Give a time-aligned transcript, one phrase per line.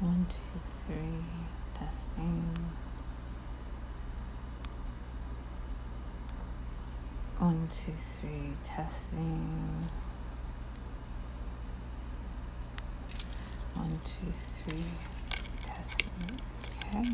[0.00, 0.96] One, two, three.
[1.74, 2.42] Testing.
[7.38, 8.52] One, two, three.
[8.62, 9.84] Testing.
[13.74, 14.84] One, two, three.
[15.62, 16.12] Testing.
[16.82, 17.10] Okay.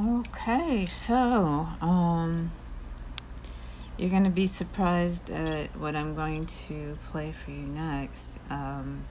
[0.00, 2.52] Okay, so um,
[3.98, 8.40] you're going to be surprised at what I'm going to play for you next.
[8.50, 9.04] Um,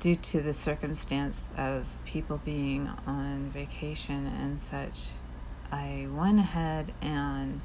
[0.00, 5.10] due to the circumstance of people being on vacation and such,
[5.70, 7.60] I went ahead and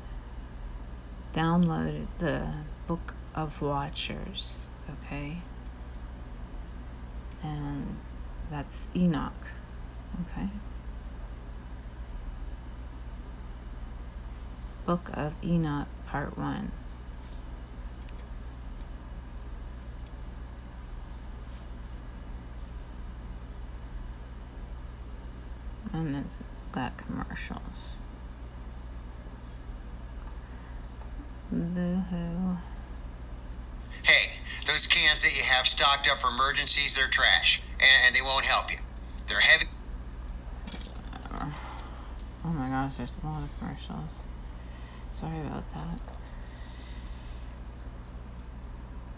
[1.31, 2.51] downloaded the
[2.87, 5.37] Book of Watchers, okay?
[7.41, 7.95] And
[8.51, 9.51] that's Enoch.
[10.21, 10.49] Okay.
[14.85, 16.71] Book of Enoch, Part 1.
[25.95, 26.43] And it's
[26.73, 27.95] got commercials.
[31.49, 32.57] Boo-hoo.
[34.03, 38.21] Hey, those cans that you have stocked up for emergencies, they're trash, and, and they
[38.21, 38.79] won't help you.
[39.27, 39.67] They're heavy.
[41.31, 44.25] Oh my gosh, there's a lot of commercials.
[45.13, 46.01] Sorry about that.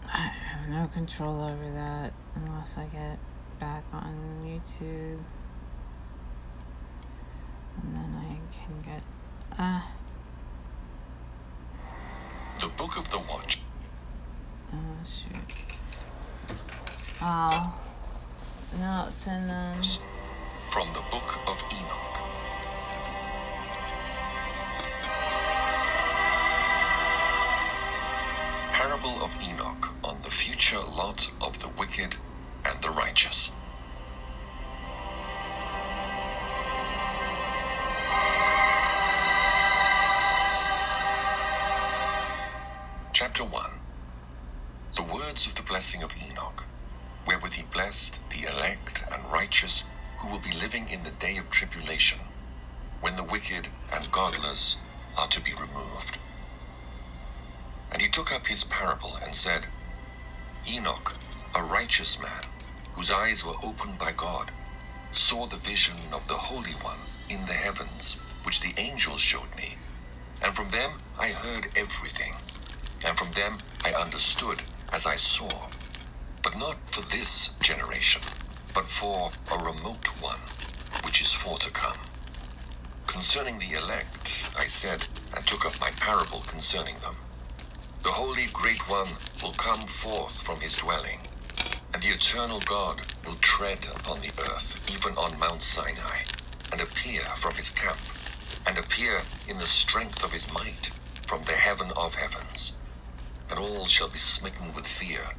[0.06, 3.18] I have no control over that unless I get
[3.58, 4.14] back on
[4.46, 5.18] YouTube.
[7.82, 9.02] And then I can get.
[9.58, 9.90] Ah,
[12.60, 13.62] The Book of the Watch.
[14.72, 15.32] oh shoot.
[17.22, 17.74] Oh.
[18.78, 19.74] No, it's in, um.
[20.70, 22.17] From the Book of Enoch.
[58.18, 59.64] Took up his parable and said,
[60.68, 61.14] Enoch,
[61.56, 62.42] a righteous man,
[62.96, 64.50] whose eyes were opened by God,
[65.12, 66.98] saw the vision of the Holy One
[67.30, 69.76] in the heavens, which the angels showed me.
[70.44, 70.90] And from them
[71.20, 72.34] I heard everything,
[73.06, 75.68] and from them I understood as I saw.
[76.42, 78.22] But not for this generation,
[78.74, 80.42] but for a remote one,
[81.04, 81.98] which is for to come.
[83.06, 85.06] Concerning the elect, I said,
[85.36, 87.14] and took up my parable concerning them.
[88.08, 89.08] The Holy Great One
[89.42, 91.20] will come forth from his dwelling,
[91.92, 96.24] and the eternal God will tread upon the earth, even on Mount Sinai,
[96.72, 98.00] and appear from his camp,
[98.66, 100.86] and appear in the strength of his might
[101.26, 102.78] from the heaven of heavens.
[103.50, 105.36] And all shall be smitten with fear,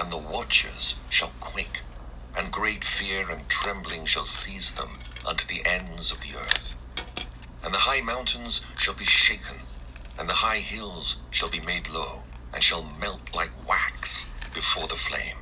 [0.00, 1.82] and the watchers shall quake,
[2.34, 4.96] and great fear and trembling shall seize them
[5.28, 6.72] unto the ends of the earth.
[7.62, 9.67] And the high mountains shall be shaken,
[10.18, 14.94] and the high hills shall be made low, and shall melt like wax before the
[14.94, 15.36] flame.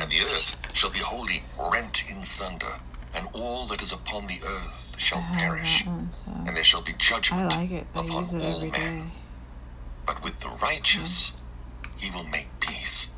[0.00, 1.42] And the earth shall be wholly
[1.72, 2.80] rent in sunder,
[3.14, 6.30] and all that is upon the earth shall perish, one, so.
[6.46, 8.70] and there shall be judgment like upon all men.
[8.70, 9.02] day.
[10.06, 11.40] But with the righteous
[11.96, 13.14] he will make peace,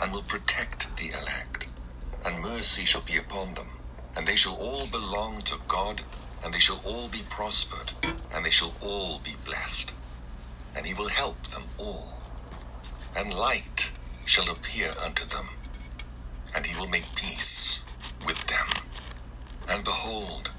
[0.00, 1.68] and will protect the elect.
[2.24, 3.68] And mercy shall be upon them,
[4.16, 6.02] and they shall all belong to God,
[6.44, 7.92] and they shall all be prospered,
[8.34, 9.94] and they shall all be blessed.
[10.78, 12.14] And he will help them all.
[13.16, 13.90] And light
[14.24, 15.48] shall appear unto them,
[16.54, 17.82] and he will make peace
[18.24, 18.84] with them.
[19.68, 20.52] And behold,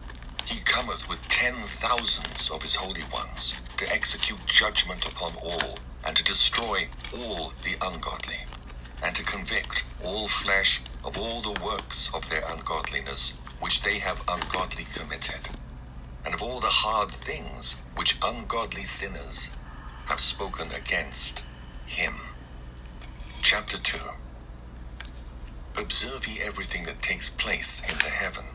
[0.46, 6.18] he cometh with ten thousands of his holy ones to execute judgment upon all, and
[6.18, 8.44] to destroy all the ungodly,
[9.02, 14.22] and to convict all flesh of all the works of their ungodliness which they have
[14.28, 15.56] ungodly committed,
[16.26, 19.56] and of all the hard things which ungodly sinners
[20.10, 21.46] have spoken against
[21.86, 22.16] him.
[23.44, 24.00] Chapter 2
[25.80, 28.46] Observe ye everything that takes place in the heaven,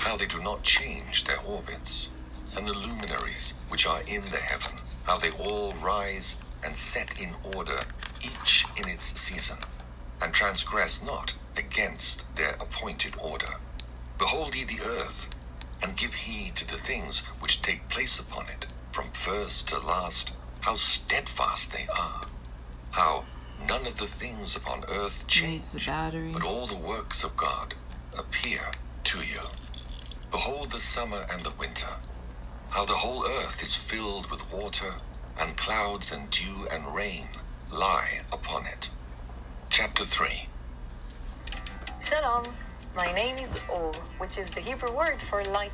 [0.00, 2.10] how they do not change their orbits,
[2.56, 7.30] and the luminaries which are in the heaven, how they all rise and set in
[7.54, 7.80] order,
[8.22, 9.58] each in its season,
[10.22, 13.60] and transgress not against their appointed order.
[14.18, 15.28] Behold ye the earth,
[15.82, 20.32] and give heed to the things which take place upon it, from first to last,
[20.64, 22.22] how steadfast they are,
[22.92, 23.24] how
[23.68, 26.30] none of the things upon earth Needs the change, battery.
[26.32, 27.74] but all the works of God
[28.18, 28.60] appear
[29.04, 29.40] to you.
[30.30, 31.90] Behold the summer and the winter,
[32.70, 34.94] how the whole earth is filled with water,
[35.38, 37.26] and clouds and dew and rain
[37.78, 38.88] lie upon it.
[39.68, 40.48] Chapter 3
[42.02, 42.44] Shalom.
[42.96, 45.72] My name is Or, which is the Hebrew word for light.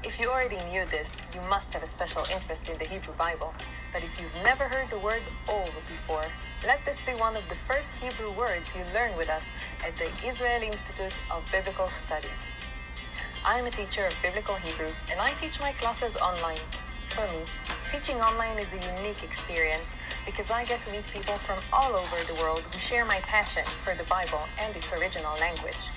[0.00, 3.52] If you already knew this, you must have a special interest in the Hebrew Bible.
[3.92, 6.24] But if you've never heard the word Or before,
[6.64, 9.52] let this be one of the first Hebrew words you learn with us
[9.84, 13.44] at the Israel Institute of Biblical Studies.
[13.44, 16.64] I'm a teacher of Biblical Hebrew, and I teach my classes online.
[17.12, 17.44] For me,
[17.92, 22.18] teaching online is a unique experience because I get to meet people from all over
[22.24, 25.92] the world who share my passion for the Bible and its original language.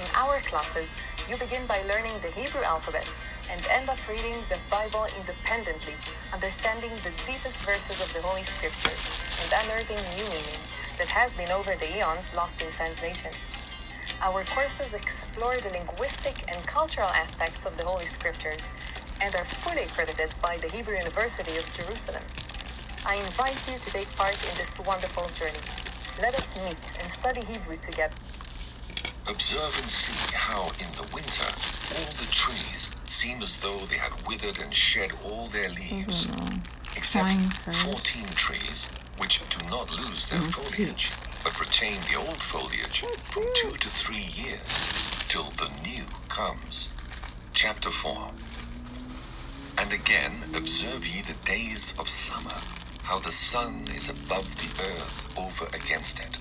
[0.00, 3.06] In our classes, you begin by learning the Hebrew alphabet
[3.50, 5.98] and end up reading the Bible independently,
[6.30, 10.60] understanding the deepest verses of the Holy Scriptures and unearthing new meaning
[11.02, 13.34] that has been over the eons lost in translation.
[14.22, 18.62] Our courses explore the linguistic and cultural aspects of the Holy Scriptures
[19.18, 22.22] and are fully accredited by the Hebrew University of Jerusalem.
[23.02, 25.62] I invite you to take part in this wonderful journey.
[26.22, 28.14] Let us meet and study Hebrew together.
[29.28, 31.46] Observe and see how in the winter
[31.98, 36.30] all the trees seem as though they had withered and shed all their leaves,
[36.96, 37.26] except
[37.66, 41.10] 14 trees which do not lose their Mm, foliage,
[41.42, 43.02] but retain the old foliage
[43.32, 46.88] from two to three years till the new comes.
[47.52, 48.30] Chapter 4
[49.78, 52.56] And again observe ye the days of summer,
[53.04, 56.38] how the sun is above the earth over against it,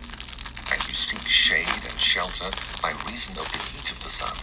[0.72, 2.50] and you seek shade and shelter
[2.82, 4.36] by reason of the heat of the sun.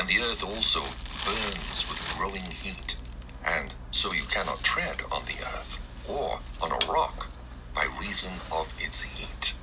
[0.00, 0.80] And the earth also
[1.26, 2.96] burns with growing heat,
[3.44, 5.78] and so you cannot tread on the earth
[6.08, 7.28] or on a rock
[7.74, 9.54] by reason of its heat.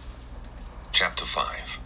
[0.91, 1.79] Chapter 5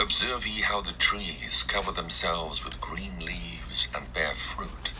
[0.00, 4.92] Observe ye how the trees cover themselves with green leaves and bear fruit.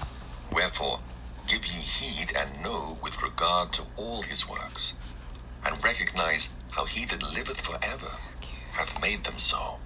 [0.52, 1.00] Wherefore,
[1.48, 4.94] give ye heed and know with regard to all his works,
[5.66, 8.18] and recognize how he that liveth for ever
[8.72, 9.78] hath made them so.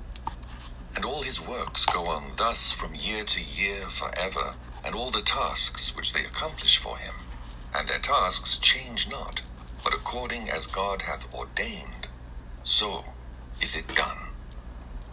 [0.97, 5.11] And all his works go on thus from year to year for ever, and all
[5.11, 7.15] the tasks which they accomplish for him,
[7.75, 9.43] and their tasks change not,
[9.85, 12.09] but according as God hath ordained,
[12.65, 13.05] so
[13.61, 14.19] is it done.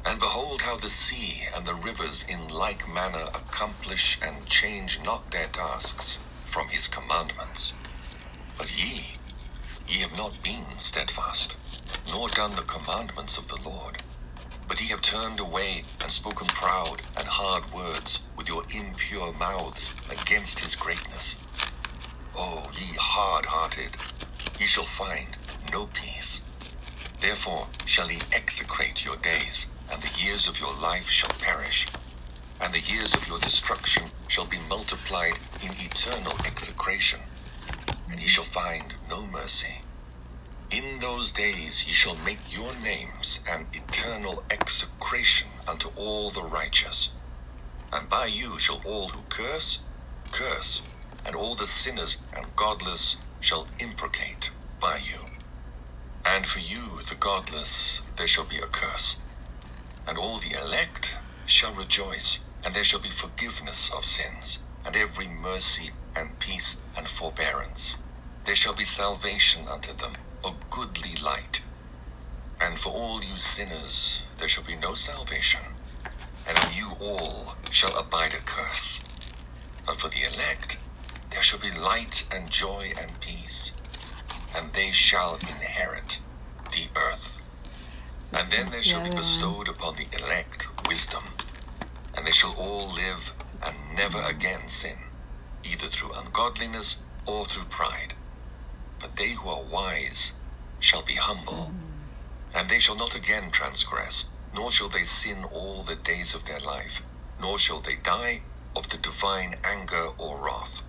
[0.06, 5.32] And behold how the sea and the rivers in like manner accomplish and change not
[5.32, 7.74] their tasks from his commandments.
[8.58, 9.16] But ye,
[9.88, 11.56] ye have not been steadfast,
[12.12, 14.02] nor done the commandments of the Lord.
[14.68, 19.94] But ye have turned away and spoken proud and hard words with your impure mouths
[20.12, 21.36] against his greatness.
[22.36, 23.96] O ye hard hearted,
[24.60, 25.38] ye shall find
[25.72, 26.42] no peace.
[27.22, 31.88] Therefore shall ye execrate your days, and the years of your life shall perish,
[32.62, 37.20] and the years of your destruction shall be multiplied in eternal execration,
[38.10, 39.82] and ye shall find no mercy.
[40.72, 47.14] In those days ye shall make your names an eternal execration unto all the righteous.
[47.94, 49.84] And by you shall all who curse,
[50.32, 50.82] curse,
[51.26, 55.20] and all the sinners and godless shall imprecate by you.
[56.26, 59.22] And for you, the godless, there shall be a curse.
[60.08, 65.28] And all the elect shall rejoice, and there shall be forgiveness of sins, and every
[65.28, 67.98] mercy and peace and forbearance.
[68.46, 71.64] There shall be salvation unto them, a goodly light.
[72.62, 75.62] And for all you sinners there shall be no salvation,
[76.48, 79.04] and on you all shall abide a curse.
[79.86, 80.78] But for the elect
[81.32, 83.74] there shall be light and joy and peace,
[84.56, 86.20] and they shall inherit
[86.72, 87.42] the earth.
[88.34, 91.24] And then there shall be bestowed upon the elect wisdom,
[92.16, 93.34] and they shall all live
[93.66, 94.98] and never again sin,
[95.70, 98.14] either through ungodliness or through pride.
[99.00, 100.40] But they who are wise
[100.80, 101.72] shall be humble,
[102.54, 106.60] and they shall not again transgress, nor shall they sin all the days of their
[106.60, 107.02] life,
[107.40, 108.42] nor shall they die
[108.76, 110.82] of the divine anger or wrath,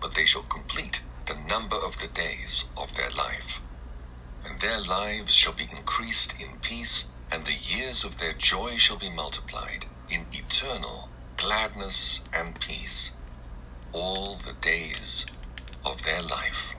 [0.00, 3.60] but they shall complete the number of the days of their life.
[4.44, 8.98] And their lives shall be increased in peace, and the years of their joy shall
[8.98, 13.16] be multiplied in eternal gladness and peace,
[13.92, 15.26] all the days
[15.84, 16.74] of their life.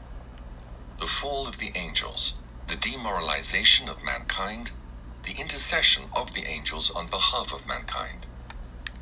[1.00, 4.72] The fall of the angels, the demoralization of mankind,
[5.24, 8.26] the intercession of the angels on behalf of mankind,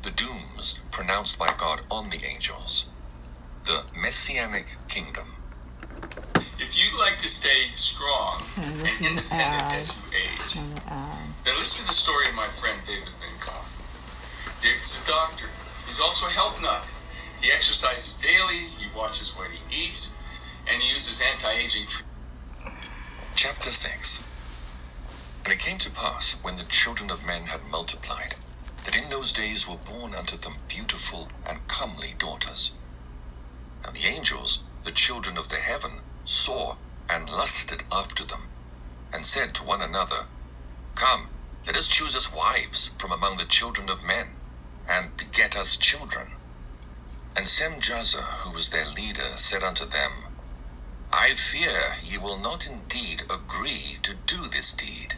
[0.02, 2.88] the dooms pronounced by God on the angels,
[3.64, 5.34] the messianic kingdom.
[6.58, 10.54] If you'd like to stay strong And and this is independent as you age,
[11.44, 14.60] then listen to the story of my friend David Minkoff.
[14.62, 15.46] David's a doctor.
[15.86, 16.84] He's also a health nut.
[17.40, 20.18] He exercises daily, he watches what he eats,
[20.68, 22.86] and he uses anti-aging treatment.
[23.34, 28.34] Chapter 6 And it came to pass, when the children of men had multiplied,
[28.84, 32.72] that in those days were born unto them beautiful and comely daughters.
[33.84, 36.76] And the angels, the children of the heaven, saw
[37.08, 38.42] and lusted after them,
[39.14, 40.26] and said to one another,
[40.94, 41.28] Come,
[41.66, 44.28] let us choose us wives from among the children of men,
[44.86, 46.32] and beget us children.
[47.36, 50.12] And Semjaza, who was their leader, said unto them,
[51.12, 55.14] I fear ye will not indeed agree to do this deed,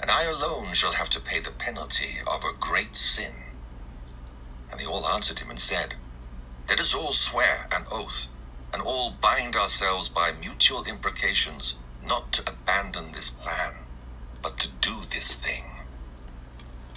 [0.00, 3.34] and I alone shall have to pay the penalty of a great sin.
[4.70, 5.94] And they all answered him and said,
[6.68, 8.28] Let us all swear an oath,
[8.72, 13.74] and all bind ourselves by mutual imprecations not to abandon this plan,
[14.42, 15.73] but to do this thing.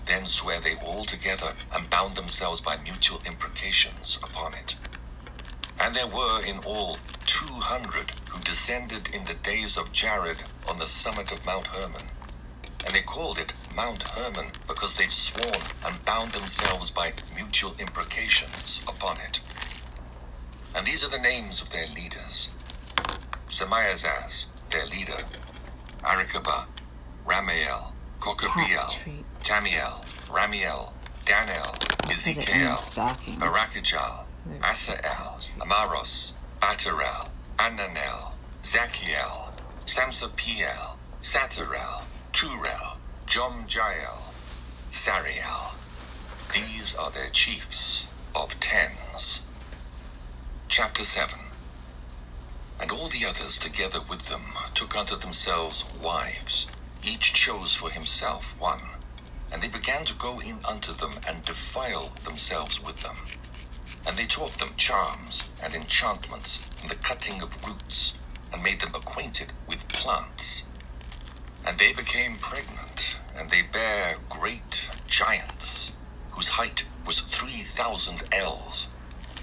[0.08, 4.76] Then swear they all together and bound themselves by mutual imprecations upon it.
[5.80, 10.80] And there were in all two hundred who descended in the days of Jared on
[10.80, 12.08] the summit of Mount Hermon.
[12.86, 18.84] And they called it Mount Hermon because they'd sworn and bound themselves by mutual imprecations
[18.88, 19.42] upon it.
[20.76, 22.54] And these are the names of their leaders
[23.48, 25.24] Semiazaz, their leader,
[26.04, 26.68] Arikabah,
[27.26, 27.94] Ramael,
[29.00, 29.26] treat.
[29.48, 30.92] Tamiel, Ramiel,
[31.24, 31.72] Danel,
[32.04, 33.08] Put it in your Ezekiel.
[33.39, 34.25] Arakijal,
[34.60, 39.54] Asael, Amaros, Batarel, Ananel, Zachiel,
[39.86, 44.20] Samsapiel, Satarel, Turel, Jomjael,
[44.92, 45.74] Sariel.
[46.51, 49.48] These are their chiefs of tens.
[50.68, 51.39] Chapter 7
[52.82, 54.42] And all the others together with them
[54.74, 56.68] took unto themselves wives,
[57.01, 58.97] each chose for himself one.
[59.51, 63.18] And they began to go in unto them and defile themselves with them.
[64.08, 68.18] And they taught them charms and enchantments and the cutting of roots,
[68.54, 70.70] and made them acquainted with plants.
[71.66, 75.98] And they became pregnant, and they bare great giants,
[76.32, 78.89] whose height was three thousand ells,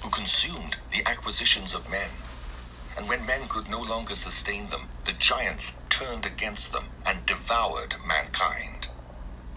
[0.03, 2.11] who consumed the acquisitions of men.
[2.97, 7.97] And when men could no longer sustain them, the giants turned against them and devoured
[8.07, 8.74] mankind.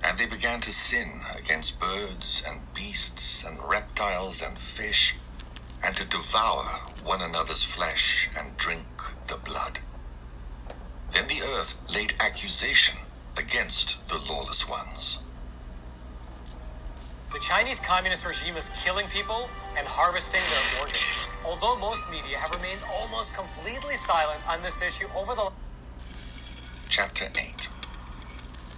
[0.03, 5.15] And they began to sin against birds and beasts and reptiles and fish,
[5.83, 6.63] and to devour
[7.03, 8.85] one another's flesh and drink
[9.27, 9.79] the blood.
[11.11, 12.99] Then the earth laid accusation
[13.37, 15.23] against the lawless ones.
[17.31, 21.29] The Chinese Communist regime is killing people and harvesting their organs.
[21.45, 25.51] Although most media have remained almost completely silent on this issue over the
[26.89, 27.76] Chapter 8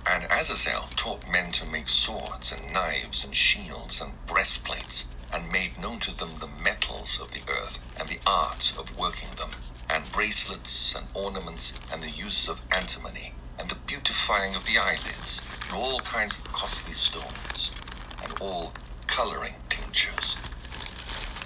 [0.07, 5.77] And Azazel taught men to make swords and knives and shields and breastplates, and made
[5.79, 9.49] known to them the metals of the earth and the art of working them,
[9.89, 15.41] and bracelets and ornaments and the use of antimony, and the beautifying of the eyelids,
[15.63, 17.71] and all kinds of costly stones,
[18.23, 18.73] and all
[19.07, 20.37] coloring tinctures.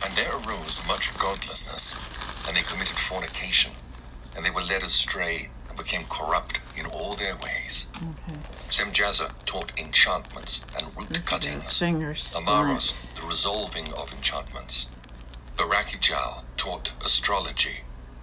[0.03, 1.95] And there arose much godlessness,
[2.47, 3.73] and they committed fornication,
[4.35, 7.87] and they were led astray and became corrupt in all their ways.
[7.97, 8.39] Okay.
[8.69, 11.71] Semjaza taught enchantments and root This is cuttings.
[12.35, 14.89] Amaros, the resolving of enchantments.
[15.55, 17.81] Barakijal taught astrology.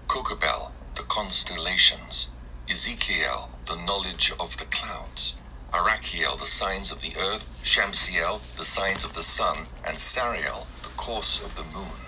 [0.09, 2.35] Kokabel, the constellations.
[2.69, 5.37] Ezekiel, the knowledge of the clouds.
[5.73, 7.63] Arachiel, the signs of the earth.
[7.63, 9.67] Shamsiel, the signs of the sun.
[9.87, 11.99] And Sariel, the course of the moon.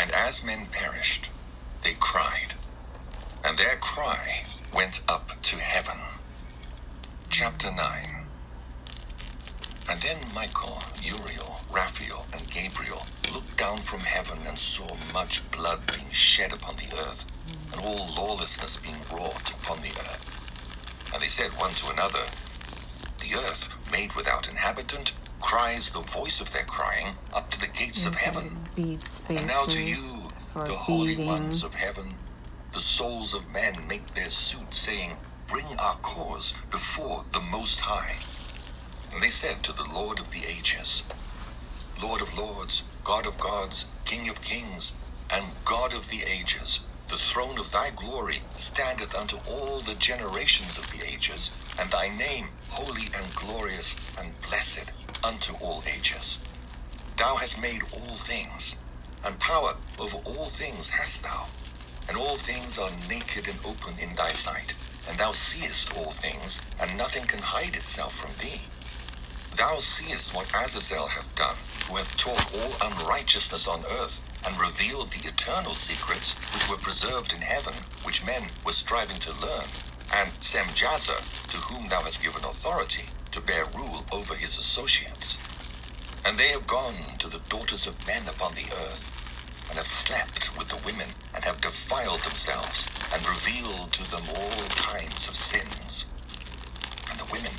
[0.00, 1.30] And as men perished,
[1.82, 2.54] they cried.
[3.44, 4.42] And their cry
[4.74, 5.98] went up to heaven.
[7.28, 8.26] Chapter 9
[9.90, 15.80] And then Michael, Uriel, Raphael, and Gabriel looked down from heaven and saw much blood
[15.94, 17.26] being shed upon the earth,
[17.72, 20.28] and all lawlessness being wrought upon the earth.
[21.12, 22.24] And they said one to another,
[23.18, 28.06] The earth, made without inhabitant, cries the voice of their crying up to the gates
[28.06, 28.58] of heaven.
[29.38, 29.96] And now to you,
[30.54, 32.14] the holy ones of heaven,
[32.72, 35.16] the souls of men make their suit, saying,
[35.48, 38.14] Bring our cause before the Most High.
[39.12, 41.08] And they said to the Lord of the ages,
[42.02, 44.96] Lord of lords, God of gods, King of kings,
[45.32, 50.78] and God of the ages, the throne of thy glory standeth unto all the generations
[50.78, 54.92] of the ages, and thy name holy and glorious and blessed
[55.26, 56.44] unto all ages.
[57.16, 58.80] Thou hast made all things,
[59.24, 61.46] and power over all things hast thou.
[62.10, 64.74] And all things are naked and open in thy sight,
[65.06, 68.58] and thou seest all things, and nothing can hide itself from thee.
[69.54, 71.54] Thou seest what Azazel hath done,
[71.86, 77.30] who hath taught all unrighteousness on earth, and revealed the eternal secrets which were preserved
[77.30, 79.70] in heaven, which men were striving to learn,
[80.18, 81.14] and Semjaza,
[81.54, 85.38] to whom thou hast given authority, to bear rule over his associates.
[86.26, 89.19] And they have gone to the daughters of men upon the earth,
[89.70, 94.66] and have slept with the women, and have defiled themselves, and revealed to them all
[94.74, 96.10] kinds of sins.
[97.08, 97.54] And the women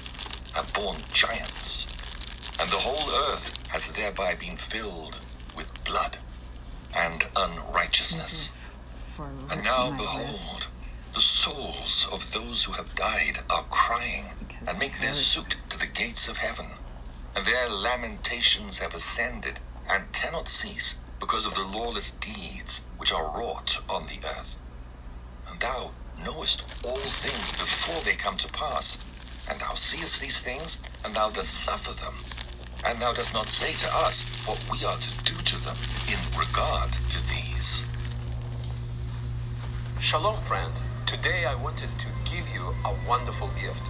[0.53, 1.88] have borne giants,
[2.60, 5.24] and the whole earth has thereby been filled
[5.56, 6.18] with blood
[7.00, 8.60] and unrighteousness.
[9.50, 10.68] And now, behold.
[11.13, 14.25] The souls of those who have died are crying
[14.68, 16.68] and make their suit to the gates of heaven,
[17.36, 23.38] and their lamentations have ascended and cannot cease because of the lawless deeds which are
[23.38, 24.60] wrought on the earth.
[25.48, 25.92] And thou
[26.25, 29.00] knowest all things before they come to pass,
[29.50, 32.18] and thou seest these things, and thou dost suffer them.
[32.84, 35.78] And thou dost not say to us what we are to do to them
[36.10, 37.86] in regard to these.
[40.01, 40.74] Shalom, friend.
[41.06, 43.86] Today I wanted to give you a wonderful gift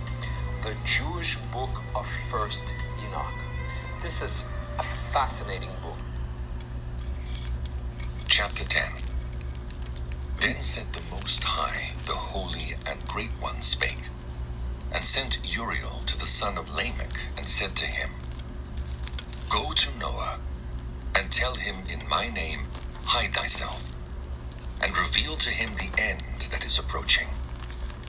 [0.67, 2.75] the Jewish book of First
[3.07, 3.39] Enoch.
[4.01, 5.80] This is a fascinating.
[8.31, 8.93] Chapter 10
[10.39, 14.07] Then said the Most High, the Holy and Great One spake,
[14.95, 18.11] and sent Uriel to the son of Lamech, and said to him,
[19.49, 20.39] Go to Noah,
[21.13, 22.61] and tell him in my name,
[23.03, 23.97] Hide thyself,
[24.81, 26.23] and reveal to him the end
[26.55, 27.27] that is approaching,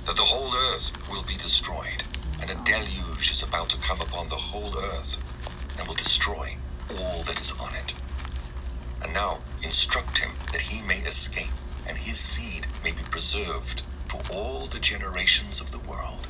[0.06, 2.04] that the whole earth will be destroyed,
[2.40, 5.18] and a deluge is about to come upon the whole earth,
[5.80, 6.54] and will destroy
[6.94, 8.01] all that is on it.
[9.02, 11.52] And now instruct him that he may escape,
[11.86, 16.26] and his seed may be preserved for all the generations of the world.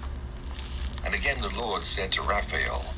[1.04, 2.94] And again the Lord said to Raphael,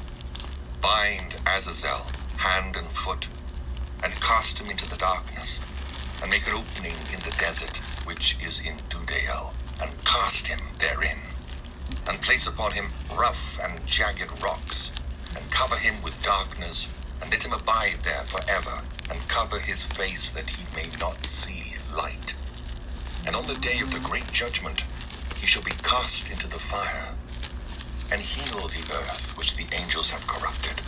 [0.81, 3.29] Bind Azazel hand and foot,
[4.03, 5.61] and cast him into the darkness,
[6.21, 11.19] and make an opening in the desert which is in Dudael, and cast him therein,
[12.07, 14.93] and place upon him rough and jagged rocks,
[15.35, 16.93] and cover him with darkness,
[17.25, 21.73] and let him abide there forever, and cover his face that he may not see
[21.97, 22.37] light.
[23.27, 24.85] And on the day of the great judgment
[25.35, 27.17] he shall be cast into the fire,
[28.13, 30.85] and heal the earth which the angels have corrupted,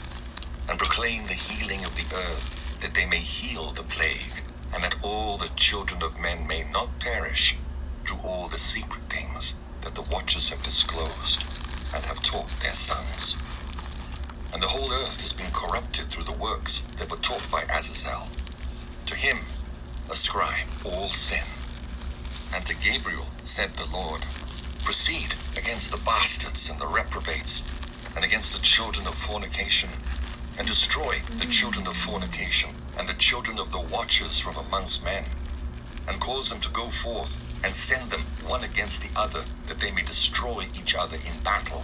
[0.68, 4.44] and proclaim the healing of the earth, that they may heal the plague,
[4.75, 7.57] and that all the children of men may not perish
[8.05, 11.49] through all the secret things that the watchers have disclosed
[11.94, 13.40] and have taught their sons.
[14.52, 18.28] And the whole earth has been corrupted through the works that were taught by Azazel.
[19.06, 19.38] To him
[20.11, 21.44] ascribe all sin.
[22.54, 24.22] And to Gabriel said the Lord,
[24.87, 27.66] Proceed against the bastards and the reprobates,
[28.14, 29.90] and against the children of fornication,
[30.59, 35.24] and destroy the children of fornication, and the children of the watchers from amongst men,
[36.09, 39.90] and cause them to go forth, and send them one against the other, that they
[39.90, 41.82] may destroy each other in battle.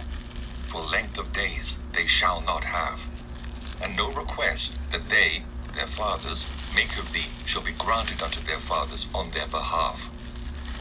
[0.81, 3.05] Length of days they shall not have.
[3.83, 8.57] And no request that they, their fathers, make of thee shall be granted unto their
[8.57, 10.09] fathers on their behalf.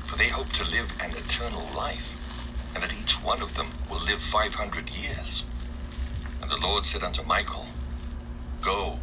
[0.06, 2.12] For they hope to live an eternal life,
[2.74, 5.44] and that each one of them will live five hundred years.
[6.40, 7.66] And the Lord said unto Michael,
[8.64, 8.98] Go,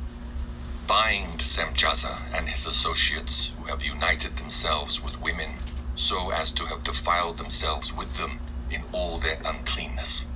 [0.88, 5.52] bind Semjaza and his associates, who have united themselves with women,
[5.95, 8.39] so as to have defiled themselves with them
[8.71, 10.32] in all their uncleanness.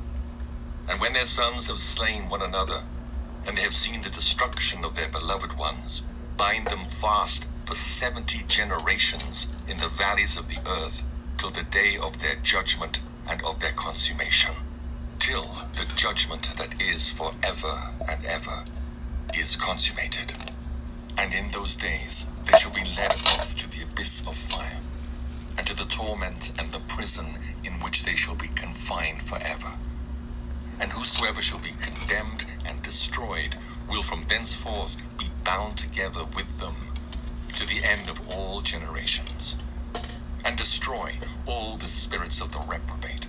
[0.90, 2.84] And when their sons have slain one another,
[3.48, 8.44] and they have seen the destruction of their beloved ones, bind them fast for seventy
[8.48, 11.04] generations in the valleys of the earth,
[11.38, 14.56] till the day of their judgment and of their consummation,
[15.20, 15.44] till
[15.74, 18.66] the judgment that is for ever and ever
[19.34, 20.34] is consummated.
[21.18, 24.82] And in those days they shall be led off to the abyss of fire,
[25.58, 29.78] and to the torment and the prison in which they shall be confined forever.
[30.82, 33.56] And whosoever shall be condemned and destroyed
[33.90, 36.76] will from thenceforth be bound together with them
[37.54, 39.62] to the end of all generations,
[40.46, 41.12] and destroy
[41.48, 43.28] all the spirits of the reprobate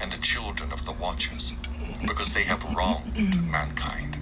[0.00, 1.54] and the children of the watchers,
[2.02, 3.16] because they have wronged
[3.50, 4.18] mankind.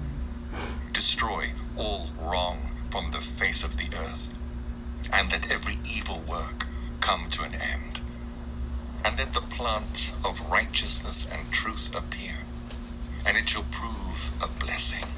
[0.93, 1.47] Destroy
[1.79, 4.33] all wrong from the face of the earth,
[5.13, 6.65] and let every evil work
[7.01, 8.01] come to an end.
[9.05, 12.42] And let the plant of righteousness and truth appear,
[13.27, 15.09] and it shall prove a blessing.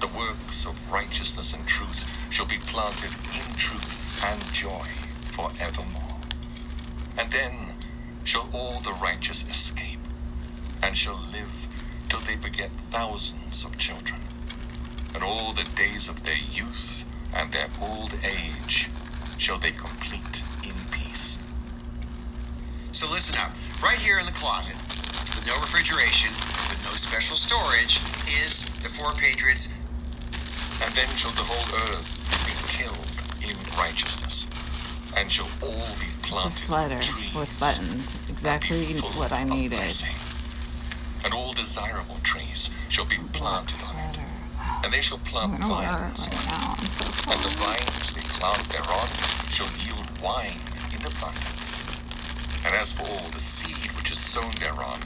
[0.00, 4.86] The works of righteousness and truth shall be planted in truth and joy
[5.34, 6.18] forevermore.
[7.18, 7.76] And then
[8.24, 10.00] shall all the righteous escape,
[10.82, 11.68] and shall live
[12.08, 14.20] till they beget thousands of children.
[15.14, 17.04] And all the days of their youth
[17.36, 18.90] and their old age
[19.38, 21.38] shall they complete in peace.
[22.92, 23.61] So listen up.
[23.82, 24.78] Right here in the closet,
[25.34, 26.30] with no refrigeration,
[26.70, 27.98] with no special storage,
[28.30, 29.74] is the Four Patriots.
[30.82, 32.06] And then shall the whole earth
[32.46, 33.10] be tilled
[33.46, 34.46] in righteousness,
[35.18, 38.18] and shall all be It's a planted sweater trees with buttons.
[38.30, 38.86] Exactly
[39.18, 39.78] what I of needed.
[39.78, 40.14] blessing.
[41.26, 44.26] And all desirable trees shall be Black planted on it, sweater.
[44.86, 46.74] and they shall I'm plant gonna wear it vines right now.
[46.82, 47.66] So and the cold.
[47.66, 49.08] vine which they plant thereon
[49.50, 50.70] shall yield wine in abundance.
[50.71, 50.71] And
[52.82, 54.98] as for all the seed which is sown thereon,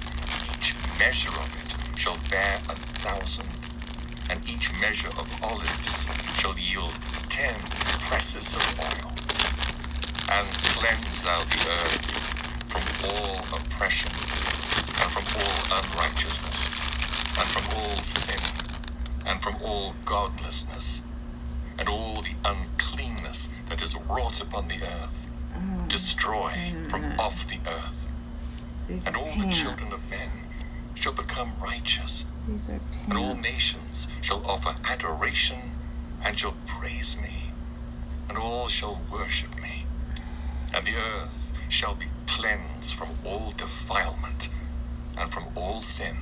[0.56, 3.52] each measure of it shall bear a thousand,
[4.32, 6.08] and each measure of olives
[6.40, 6.96] shall yield
[7.28, 7.52] ten
[8.08, 9.12] presses of oil.
[10.32, 12.08] And cleanse thou the earth
[12.72, 12.80] from
[13.12, 16.72] all oppression, and from all unrighteousness,
[17.36, 18.40] and from all sin,
[19.28, 21.04] and from all godlessness
[21.78, 25.25] and all the uncleanness that is wrought upon the earth.
[25.96, 26.52] Destroy
[26.90, 28.04] from off the earth,
[29.06, 30.44] and all the children of men
[30.94, 32.26] shall become righteous,
[33.08, 35.56] and all nations shall offer adoration
[36.22, 37.48] and shall praise me,
[38.28, 39.84] and all shall worship me.
[40.74, 44.50] And the earth shall be cleansed from all defilement,
[45.18, 46.16] and from all sin,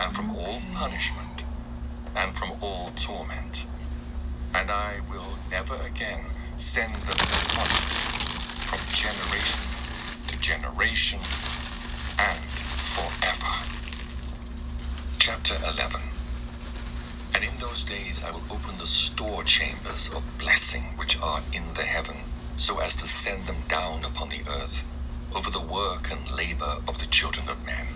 [0.00, 1.44] and from all punishment,
[2.16, 3.66] and from all torment.
[4.54, 6.24] And I will never again
[6.56, 8.16] send them upon you
[8.66, 9.62] from generation
[10.26, 11.18] to generation
[12.22, 12.38] and
[12.94, 13.54] forever.
[15.18, 15.98] Chapter 11
[17.34, 21.74] And in those days I will open the store chambers of blessing which are in
[21.74, 22.18] the heaven,
[22.56, 24.86] so as to send them down upon the earth,
[25.34, 27.88] over the work and labor of the children of men.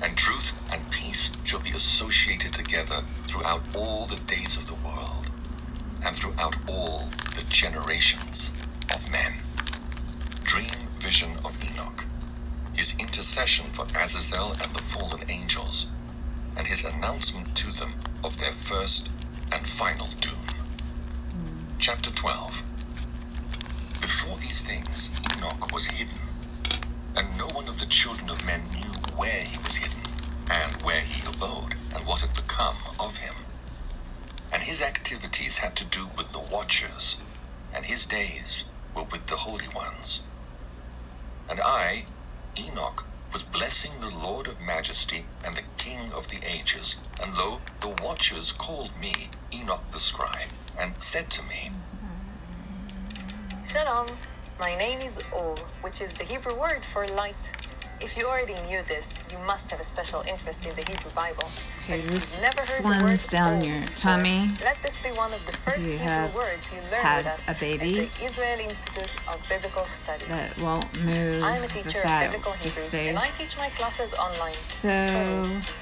[0.00, 5.26] And truth and peace shall be associated together throughout all the days of the world,
[6.06, 8.54] and throughout all the generations
[8.94, 9.32] of men.
[10.44, 12.06] Dream vision of Enoch,
[12.72, 15.92] his intercession for Azazel and the fallen angels,
[16.56, 17.92] and his announcement to them
[18.24, 19.10] of their first
[19.52, 20.48] and final doom.
[21.78, 22.62] Chapter 12
[24.00, 26.16] Before these things, Enoch was hidden,
[27.14, 30.00] and no one of the children of men knew where he was hidden,
[30.50, 33.34] and where he abode, and what had become of him.
[34.54, 37.20] And his activities had to do with the watchers,
[37.74, 38.64] and his days
[38.96, 40.23] were with the holy ones.
[41.48, 42.04] And I,
[42.58, 47.02] Enoch, was blessing the Lord of majesty and the King of the ages.
[47.22, 49.12] And lo, the watchers called me
[49.52, 51.70] Enoch the scribe, and said to me,
[53.66, 54.08] Shalom.
[54.60, 57.34] My name is Or, which is the Hebrew word for light.
[58.00, 61.46] If you already knew this, you must have a special interest in the Hebrew Bible.
[61.84, 64.50] Okay, this you've never heard the word slims down Or your tummy.
[64.64, 67.48] Let this be one of the first you Hebrew words you learn had with us
[67.48, 70.28] a baby at the Israel Institute of Biblical Studies.
[70.28, 74.52] that won't move I'm a teacher of biblical Hebrew, and I teach my classes online.
[74.52, 74.90] So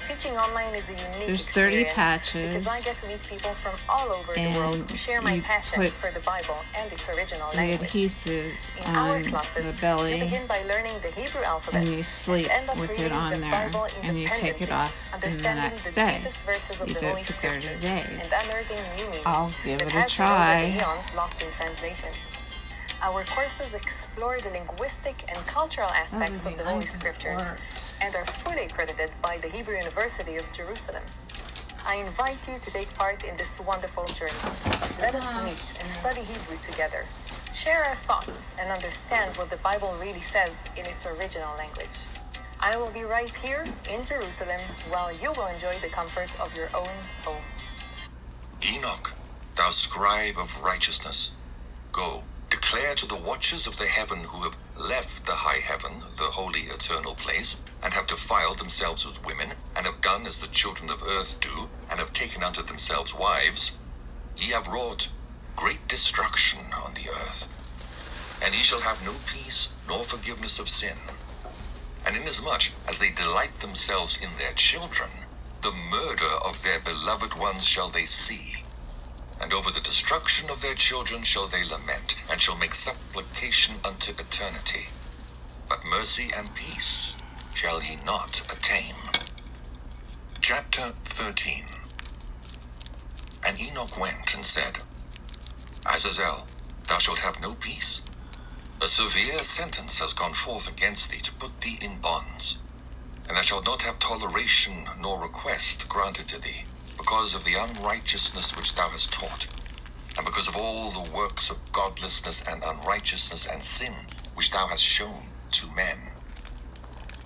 [0.07, 3.51] teaching online is a unique there's 30 experience patches, because I get to meet people
[3.51, 7.09] from all over the world and who share my passion for the Bible and its
[7.11, 7.91] original the language.
[7.91, 12.51] adhesive In our classes, the belly, you begin by learning the Hebrew alphabet you sleep
[12.75, 13.71] with it on the there,
[14.03, 14.91] and you take it off
[15.23, 16.19] the next day.
[16.19, 18.27] deepest verses of You do it for 30 days.
[18.27, 20.67] and I'll give it a has been over try.
[20.67, 22.11] the eons lost in translation.
[23.07, 27.39] Our courses explore the linguistic and cultural aspects of the Holy Scriptures
[28.03, 31.03] and are fully accredited by the Hebrew University of Jerusalem.
[31.87, 34.43] I invite you to take part in this wonderful journey.
[34.99, 37.07] Let us meet and study Hebrew together.
[37.53, 42.01] Share our thoughts and understand what the Bible really says in its original language.
[42.59, 43.63] I will be right here
[43.93, 44.57] in Jerusalem
[44.89, 46.89] while you will enjoy the comfort of your own
[47.21, 47.45] home.
[48.65, 49.13] Enoch,
[49.55, 51.35] thou scribe of righteousness,
[51.91, 54.57] go, declare to the watchers of the heaven who have
[54.89, 59.85] left the high heaven, the holy eternal place, and have defiled themselves with women, and
[59.85, 63.77] have done as the children of earth do, and have taken unto themselves wives,
[64.35, 65.09] ye have wrought
[65.55, 67.49] great destruction on the earth.
[68.43, 70.97] And ye shall have no peace nor forgiveness of sin.
[72.05, 75.09] And inasmuch as they delight themselves in their children,
[75.61, 78.63] the murder of their beloved ones shall they see.
[79.41, 84.11] And over the destruction of their children shall they lament, and shall make supplication unto
[84.11, 84.87] eternity.
[85.69, 87.15] But mercy and peace
[87.53, 88.95] shall ye not attain.
[90.41, 91.65] Chapter 13
[93.47, 94.79] And Enoch went and said,
[95.85, 96.47] Azazel,
[96.87, 98.05] thou shalt have no peace.
[98.81, 102.59] A severe sentence has gone forth against thee to put thee in bonds,
[103.27, 106.65] and thou shalt not have toleration nor request granted to thee,
[106.97, 109.47] because of the unrighteousness which thou hast taught,
[110.17, 113.93] and because of all the works of godlessness and unrighteousness and sin
[114.35, 115.99] which thou hast shown to men.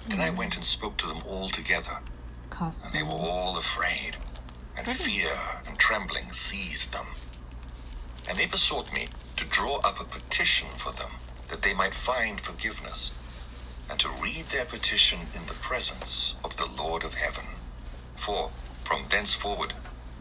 [0.07, 1.99] Then I went and spoke to them all together,
[2.59, 4.17] and they were all afraid,
[4.77, 5.31] and fear
[5.67, 7.05] and trembling seized them.
[8.27, 11.11] And they besought me to draw up a petition for them,
[11.49, 13.13] that they might find forgiveness,
[13.89, 17.45] and to read their petition in the presence of the Lord of heaven.
[18.15, 18.49] For
[18.83, 19.73] from thenceforward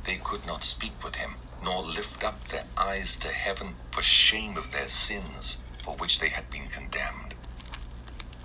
[0.04, 1.32] they could not speak with him,
[1.64, 6.28] nor lift up their eyes to heaven for shame of their sins, for which they
[6.28, 7.34] had been condemned.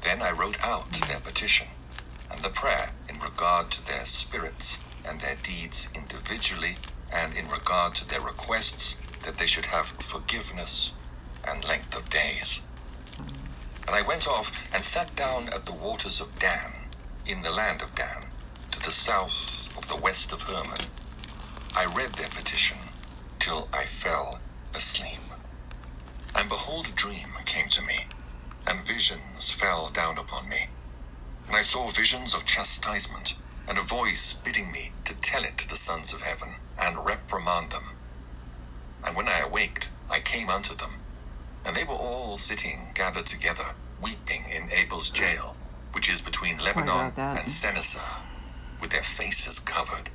[0.01, 1.67] Then I wrote out their petition,
[2.31, 6.77] and the prayer in regard to their spirits and their deeds individually,
[7.13, 10.93] and in regard to their requests that they should have forgiveness
[11.47, 12.65] and length of days.
[13.87, 16.71] And I went off and sat down at the waters of Dan,
[17.25, 18.25] in the land of Dan,
[18.71, 20.87] to the south of the west of Hermon.
[21.75, 22.77] I read their petition
[23.39, 24.39] till I fell
[24.75, 25.19] asleep.
[26.35, 28.07] And behold, a dream came to me,
[28.67, 30.67] and visions fell down upon me.
[31.47, 33.35] And I saw visions of chastisement,
[33.67, 37.71] and a voice bidding me to tell it to the sons of heaven, and reprimand
[37.71, 37.97] them.
[39.05, 40.95] And when I awaked, I came unto them,
[41.65, 45.55] and they were all sitting gathered together, weeping in Abelsjail,
[45.93, 48.01] which is between Lebanon and Seneser,
[48.79, 50.09] with their faces covered.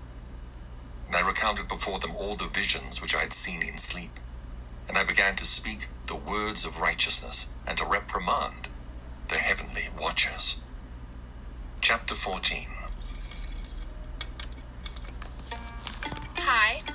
[1.07, 4.11] And I recounted before them all the visions which I had seen in sleep.
[4.89, 8.69] And I began to speak the words of righteousness, and to reprimand
[9.29, 10.63] the heavenly watchers.
[11.81, 12.69] Chapter 14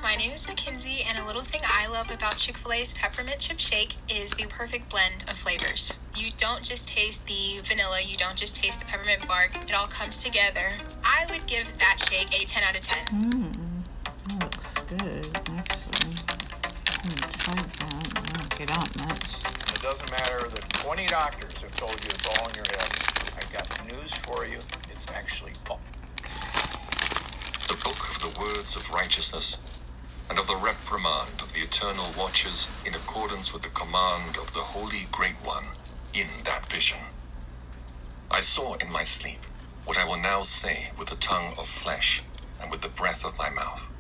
[0.02, 3.38] my name is Mackenzie, and a little thing I love about Chick fil A's peppermint
[3.40, 6.00] chip shake is the perfect blend of flavors.
[6.18, 9.88] You don't just taste the vanilla, you don't just taste the peppermint bark, it all
[9.88, 10.74] comes together.
[11.06, 13.06] I would give that shake a 10 out of 10.
[13.14, 13.54] Mm,
[14.26, 15.22] that looks good,
[15.54, 16.18] actually.
[17.02, 18.02] I'm gonna try that.
[18.18, 19.26] I don't get out much.
[19.70, 22.90] It doesn't matter that 20 doctors have told you it's all in your head.
[23.38, 24.58] I got news for you.
[24.90, 25.80] It's actually all.
[27.70, 29.71] the book of the words of righteousness,
[30.32, 34.64] and of the reprimand of the eternal watchers in accordance with the command of the
[34.72, 35.66] Holy Great One
[36.14, 37.00] in that vision.
[38.32, 39.42] I saw in my sleep
[39.84, 42.24] what I will now say with the tongue of flesh
[42.62, 43.92] and with the breath of my mouth,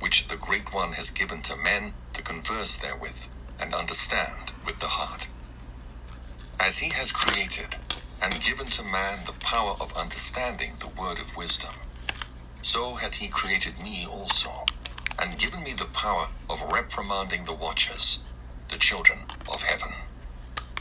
[0.00, 3.28] which the Great One has given to men to converse therewith
[3.60, 5.28] and understand with the heart.
[6.58, 7.76] As he has created
[8.20, 11.76] and given to man the power of understanding the word of wisdom,
[12.62, 14.66] so hath he created me also,
[15.20, 18.24] and given me the power of reprimanding the watchers,
[18.68, 19.20] the children
[19.52, 19.92] of heaven.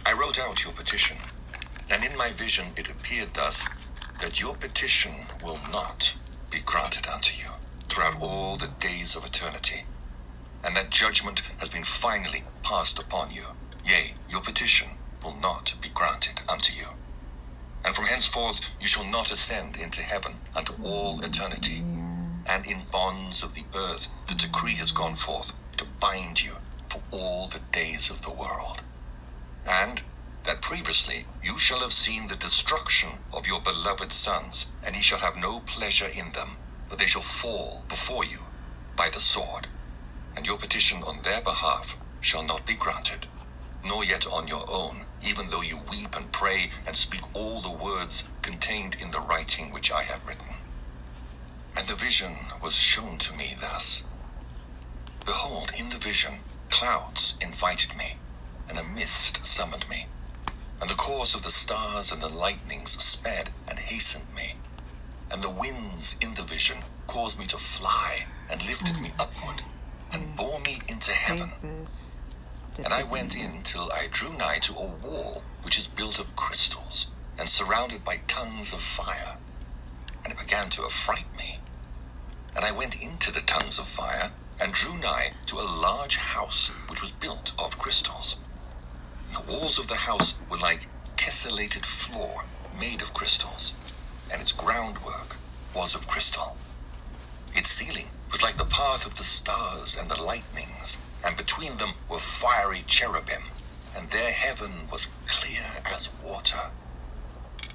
[0.06, 1.17] I wrote out your petition,
[1.89, 3.67] and in my vision it appeared thus
[4.21, 6.15] that your petition will not
[6.52, 7.52] be granted unto you
[7.88, 9.86] throughout all the days of eternity,
[10.63, 13.47] and that judgment has been finally passed upon you.
[13.86, 14.89] Yea, your petition
[15.23, 16.88] will not be granted unto you.
[17.86, 21.84] And from henceforth you shall not ascend into heaven unto all eternity.
[22.48, 26.54] And in bonds of the earth the decree has gone forth to bind you
[26.88, 28.82] for all the days of the world.
[29.68, 30.02] And
[30.46, 35.20] that previously you shall have seen the destruction of your beloved sons, and ye shall
[35.20, 36.56] have no pleasure in them,
[36.90, 38.40] but they shall fall before you
[38.96, 39.68] by the sword.
[40.36, 43.28] And your petition on their behalf shall not be granted,
[43.86, 47.84] nor yet on your own, even though you weep and pray and speak all the
[47.84, 50.46] words contained in the writing which I have written.
[51.78, 54.04] And the vision was shown to me thus
[55.26, 56.36] Behold, in the vision,
[56.70, 58.16] clouds invited me,
[58.68, 60.08] and a mist summoned me.
[60.82, 64.56] And the course of the stars and the lightnings sped and hastened me.
[65.30, 69.62] And the winds in the vision caused me to fly and lifted me upward
[70.13, 71.52] and bore me into heaven.
[72.84, 76.36] And I went in till I drew nigh to a wall which is built of
[76.36, 79.38] crystals and surrounded by tongues of fire.
[80.24, 81.60] And it began to affright me.
[82.58, 86.70] And I went into the tongues of fire and drew nigh to a large house
[86.89, 88.36] which was built of crystals.
[89.32, 92.46] The walls of the house were like tessellated floor
[92.80, 93.76] made of crystals,
[94.34, 95.38] and its groundwork
[95.76, 96.58] was of crystal.
[97.54, 101.91] Its ceiling was like the path of the stars and the lightnings, and between them
[102.10, 103.43] were fiery cherubim,
[103.96, 106.72] and their heaven was clear as water.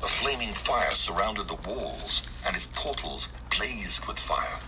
[0.03, 4.59] A flaming fire surrounded the walls, and its portals blazed with fire.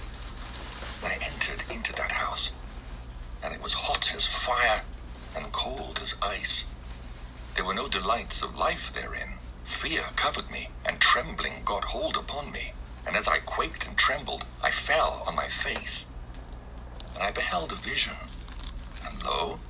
[1.04, 2.52] And I entered into that house,
[3.44, 4.80] and it was hot as fire
[5.36, 6.64] and cold as ice.
[7.54, 9.34] There were no delights of life therein.
[9.64, 12.72] Fear covered me, and trembling got hold upon me.
[13.06, 16.10] And as I quaked and trembled, I fell on my face.
[17.14, 18.14] And I beheld a vision.
[19.06, 19.60] And lo,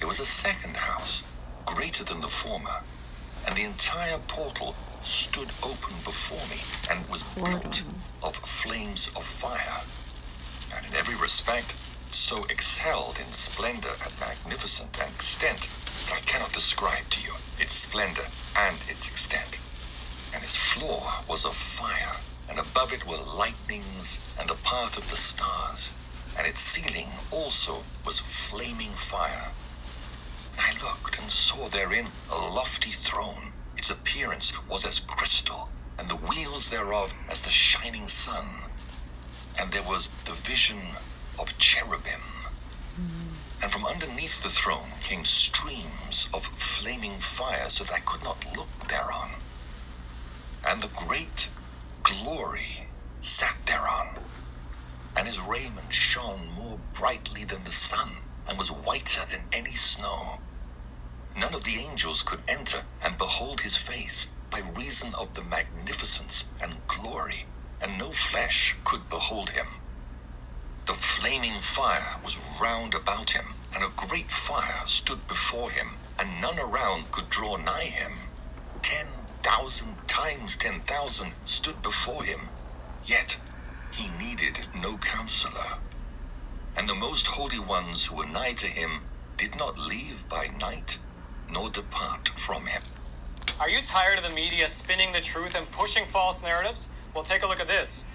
[0.00, 1.22] it was a second house,
[1.64, 2.82] greater than the former,
[3.46, 6.58] and the entire portal stood open before me
[6.90, 7.84] and was built
[8.22, 9.82] of flames of fire,
[10.92, 11.72] in every respect
[12.12, 15.64] so excelled in splendor and magnificent and extent
[16.04, 18.28] that I cannot describe to you its splendor
[18.68, 19.56] and its extent.
[20.36, 25.08] And its floor was of fire, and above it were lightnings and the path of
[25.08, 25.96] the stars,
[26.36, 29.52] and its ceiling also was flaming fire.
[30.60, 33.52] I looked and saw therein a lofty throne.
[33.76, 38.68] Its appearance was as crystal, and the wheels thereof as the shining sun.
[39.60, 40.80] And there was the vision
[41.38, 42.22] of cherubim.
[43.62, 48.44] And from underneath the throne came streams of flaming fire, so that I could not
[48.56, 49.30] look thereon.
[50.66, 51.50] And the great
[52.02, 52.88] glory
[53.20, 54.18] sat thereon,
[55.16, 58.16] and his raiment shone more brightly than the sun,
[58.48, 60.40] and was whiter than any snow.
[61.38, 66.52] None of the angels could enter and behold his face by reason of the magnificence
[66.60, 67.46] and glory,
[67.82, 69.66] and no flesh could behold him.
[70.86, 76.40] The flaming fire was round about him, and a great fire stood before him, and
[76.40, 78.12] none around could draw nigh him.
[78.82, 79.06] Ten
[79.42, 82.48] thousand times ten thousand stood before him,
[83.04, 83.40] yet
[83.92, 85.78] he needed no counselor.
[86.76, 89.02] And the most holy ones who were nigh to him
[89.36, 90.98] did not leave by night,
[91.50, 92.82] nor depart from him.
[93.60, 96.92] Are you tired of the media spinning the truth and pushing false narratives?
[97.14, 98.06] Well, take a look at this.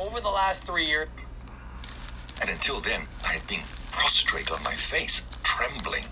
[0.00, 1.08] Over the last three years,
[2.40, 6.04] And until then, I had been prostrate on my face, trembling.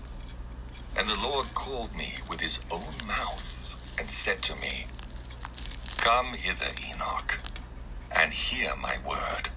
[0.97, 4.85] And the Lord called me with his own mouth and said to me,
[5.97, 7.39] Come hither, Enoch,
[8.11, 9.49] and hear my word.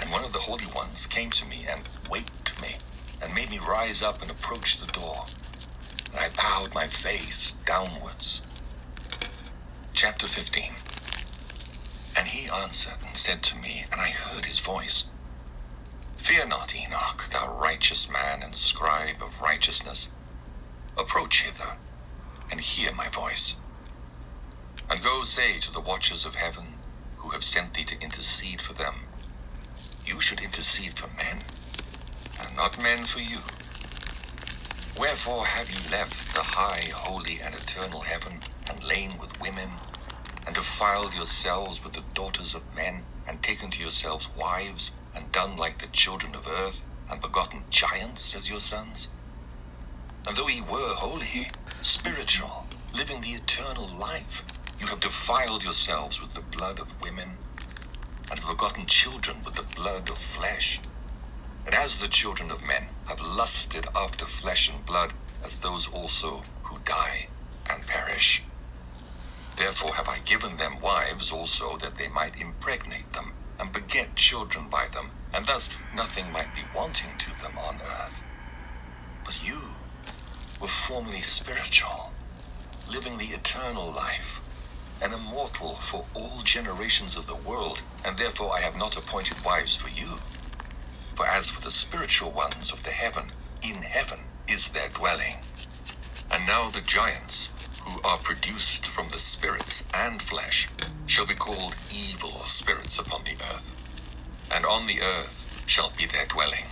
[0.00, 2.76] And one of the holy ones came to me and waked me,
[3.22, 5.24] and made me rise up and approach the door.
[6.12, 8.46] And I bowed my face downwards.
[9.94, 10.89] Chapter 15
[12.20, 15.08] And he answered and said to me, and I heard his voice,
[16.18, 20.12] Fear not, Enoch, thou righteous man and scribe of righteousness.
[20.98, 21.78] Approach hither,
[22.50, 23.58] and hear my voice.
[24.90, 26.74] And go say to the watchers of heaven,
[27.16, 28.96] who have sent thee to intercede for them,
[30.04, 31.38] You should intercede for men,
[32.38, 33.38] and not men for you.
[35.00, 39.70] Wherefore have ye left the high, holy, and eternal heaven, and lain with women,
[40.46, 45.56] and defiled yourselves with the daughters of men, and taken to yourselves wives, and done
[45.56, 49.08] like the children of earth, and begotten giants as your sons?
[50.26, 54.44] And though ye were holy, spiritual, living the eternal life,
[54.80, 57.38] you have defiled yourselves with the blood of women,
[58.30, 60.80] and have begotten children with the blood of flesh.
[61.66, 65.12] And as the children of men have lusted after flesh and blood,
[65.44, 67.28] as those also who die
[67.68, 68.42] and perish.
[69.60, 74.68] Therefore have I given them wives also, that they might impregnate them, and beget children
[74.70, 78.24] by them, and thus nothing might be wanting to them on earth.
[79.22, 79.60] But you
[80.62, 82.10] were formerly spiritual,
[82.90, 84.40] living the eternal life,
[85.02, 89.76] and immortal for all generations of the world, and therefore I have not appointed wives
[89.76, 90.20] for you.
[91.14, 93.26] For as for the spiritual ones of the heaven,
[93.62, 95.36] in heaven is their dwelling.
[96.32, 100.68] And now the giants, who are produced from the spirits and flesh,
[101.06, 103.76] shall be called evil spirits upon the earth.
[104.54, 106.66] And on the earth shall be their dwelling.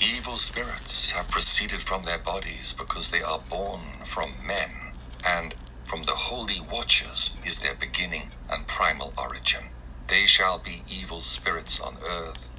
[0.00, 4.92] Evil spirits have proceeded from their bodies because they are born from men,
[5.26, 9.64] and from the holy watchers is their beginning and primal origin.
[10.08, 12.54] They shall be evil spirits on earth,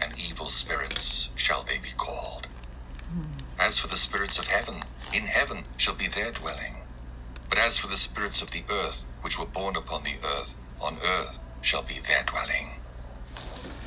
[0.00, 2.46] and evil spirits shall they be called.
[3.58, 6.79] As for the spirits of heaven, in heaven shall be their dwelling.
[7.50, 10.96] But as for the spirits of the earth, which were born upon the earth, on
[11.04, 12.76] earth shall be their dwelling.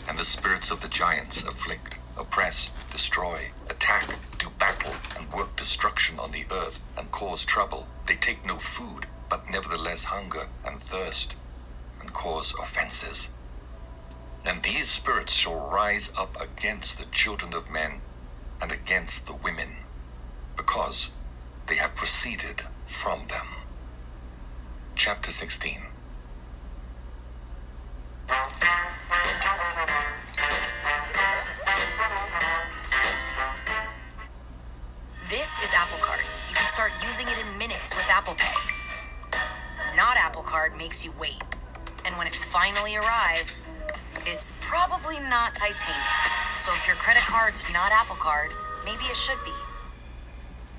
[0.08, 4.06] And the spirits of the giants afflict, oppress, destroy, attack,
[4.38, 7.88] do battle, and work destruction on the earth, and cause trouble.
[8.06, 11.38] They take no food, but nevertheless hunger and thirst,
[12.02, 13.34] and cause offenses.
[14.46, 18.02] And these spirits shall rise up against the children of men
[18.62, 19.78] and against the women,
[20.58, 21.14] because
[21.68, 23.48] they have proceeded from them.
[24.96, 25.82] Chapter 16
[35.30, 36.22] This is Apple Card.
[36.50, 38.54] You can start using it in minutes with Apple Pay.
[39.98, 41.42] Not Apple Card makes you wait.
[42.06, 43.68] And when it finally arrives,
[44.26, 46.02] it's probably not titanium.
[46.56, 48.54] So if your credit card's not Apple Card,
[48.86, 49.63] maybe it should be.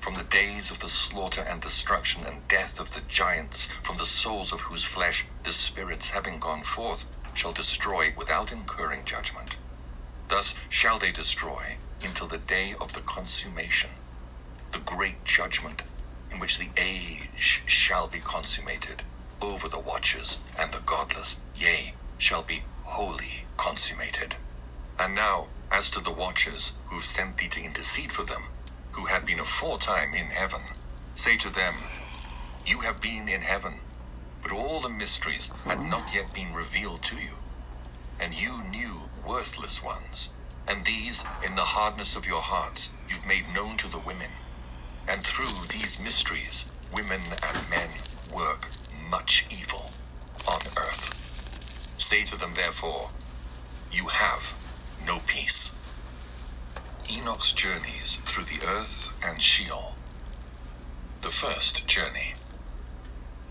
[0.05, 4.05] From the days of the slaughter and destruction and death of the giants, from the
[4.05, 9.57] souls of whose flesh the spirits having gone forth shall destroy without incurring judgment.
[10.27, 13.89] Thus shall they destroy until the day of the consummation,
[14.71, 15.81] the great judgment
[16.31, 19.01] in which the age shall be consummated
[19.41, 24.35] over the watchers and the godless, yea, shall be wholly consummated.
[24.99, 28.43] And now, as to the watchers who have sent thee to intercede for them,
[28.95, 30.61] who had been aforetime in heaven,
[31.15, 31.75] say to them,
[32.65, 33.75] You have been in heaven,
[34.41, 37.35] but all the mysteries had not yet been revealed to you.
[38.19, 40.33] And you knew worthless ones,
[40.67, 44.31] and these in the hardness of your hearts you've made known to the women.
[45.07, 47.89] And through these mysteries, women and men
[48.33, 48.69] work
[49.11, 49.91] much evil
[50.47, 51.95] on earth.
[51.97, 53.09] Say to them, therefore,
[53.91, 54.53] You have
[55.05, 55.75] no peace.
[57.09, 59.93] Enoch's journeys through the earth and Sheol.
[61.21, 62.33] The first journey.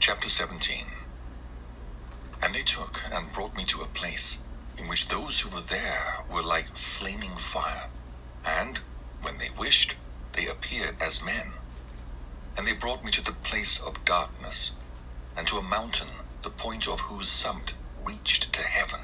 [0.01, 0.87] Chapter 17.
[2.43, 4.45] And they took and brought me to a place
[4.77, 7.91] in which those who were there were like flaming fire,
[8.45, 8.79] and,
[9.23, 9.95] when they wished,
[10.33, 11.53] they appeared as men.
[12.59, 14.75] And they brought me to the place of darkness,
[15.37, 16.09] and to a mountain,
[16.43, 17.75] the point of whose summit
[18.05, 19.01] reached to heaven.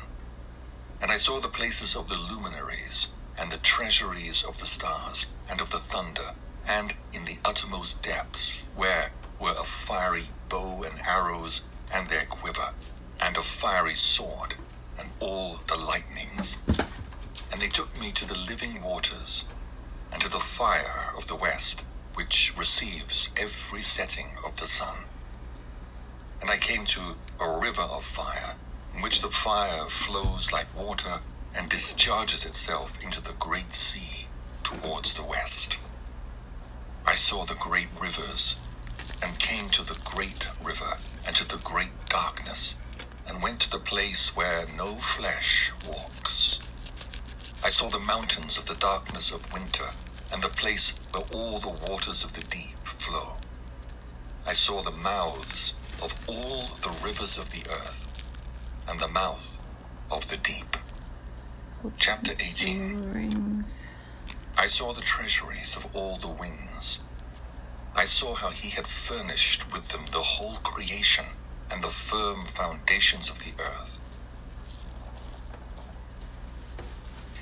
[1.01, 5.61] And I saw the places of the luminaries, and the treasuries of the stars, and
[5.61, 6.35] of the thunder,
[6.66, 12.70] and in the uttermost depths, where were a fiery bow and arrows, and their quiver,
[13.20, 14.55] and a fiery sword,
[14.99, 16.62] and all the lightnings.
[17.53, 19.49] And they took me to the living waters,
[20.12, 24.99] and to the fire of the west, which receives every setting of the sun.
[26.41, 28.57] And I came to a river of fire,
[28.95, 31.20] in which the fire flows like water
[31.55, 34.26] and discharges itself into the great sea
[34.62, 35.78] towards the west.
[37.07, 38.64] I saw the great rivers,
[39.22, 40.96] and came to the great river,
[41.26, 42.76] and to the great darkness,
[43.26, 46.61] and went to the place where no flesh walks.
[47.64, 49.90] I saw the mountains of the darkness of winter,
[50.32, 53.36] and the place where all the waters of the deep flow.
[54.46, 58.07] I saw the mouths of all the rivers of the earth,
[58.88, 59.59] and the mouth
[60.11, 60.59] of the deep.
[61.97, 63.95] Chapter 18 Rings.
[64.59, 67.03] I saw the treasuries of all the winds.
[67.97, 71.24] I saw how he had furnished with them the whole creation
[71.72, 73.99] and the firm foundations of the earth.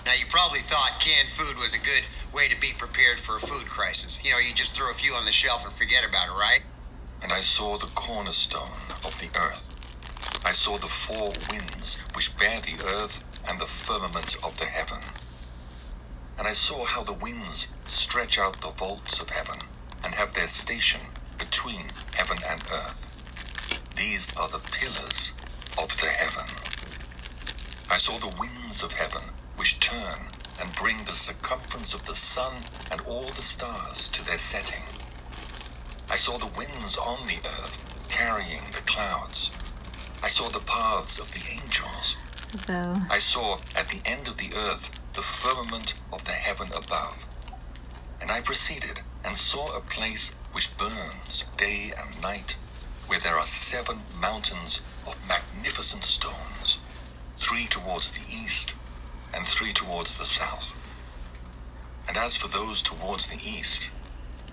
[0.07, 3.41] Now, you probably thought canned food was a good way to be prepared for a
[3.41, 4.24] food crisis.
[4.24, 6.62] You know, you just throw a few on the shelf and forget about it, right?
[7.24, 9.74] And I saw the cornerstone of the earth.
[10.47, 15.03] I saw the four winds which bear the earth and the firmament of the heaven.
[16.38, 19.59] And I saw how the winds stretch out the vaults of heaven
[20.05, 21.01] and have their station
[21.38, 23.09] between heaven and earth.
[23.96, 25.34] These are the pillars
[25.80, 26.46] of the heaven.
[27.90, 30.28] I saw the winds of heaven which turn
[30.61, 32.53] and bring the circumference of the sun
[32.92, 34.84] and all the stars to their setting.
[36.11, 39.51] I saw the winds on the earth carrying the clouds.
[40.22, 42.17] I saw the paths of the angels.
[43.11, 47.26] I saw at the end of the earth the firmament of the heaven above.
[48.22, 52.57] And I proceeded and saw a place which burns day and night,
[53.07, 56.78] where there are seven mountains of magnificent stones,
[57.36, 58.74] three towards the east
[59.34, 60.74] and three towards the south.
[62.09, 63.92] And as for those towards the east,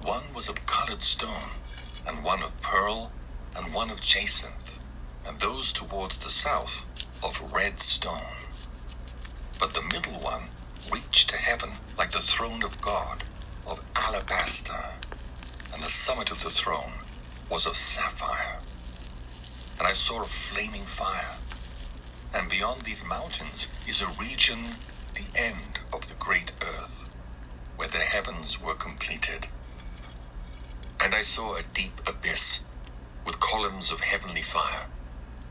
[0.03, 1.51] one was of colored stone,
[2.05, 3.11] and one of pearl,
[3.55, 4.79] and one of jacinth,
[5.25, 6.91] and those towards the south
[7.25, 8.37] of red stone.
[9.59, 10.43] But the middle one
[10.91, 13.23] reached to heaven like the throne of God,
[13.67, 14.91] of alabaster,
[15.73, 16.93] and the summit of the throne
[17.49, 18.59] was of sapphire.
[19.79, 21.37] And I saw a flaming fire,
[22.35, 24.59] and beyond these mountains is a region,
[25.15, 27.11] the end of the great earth,
[27.75, 29.47] where the heavens were completed.
[31.03, 32.65] And I saw a deep abyss,
[33.25, 34.87] with columns of heavenly fire,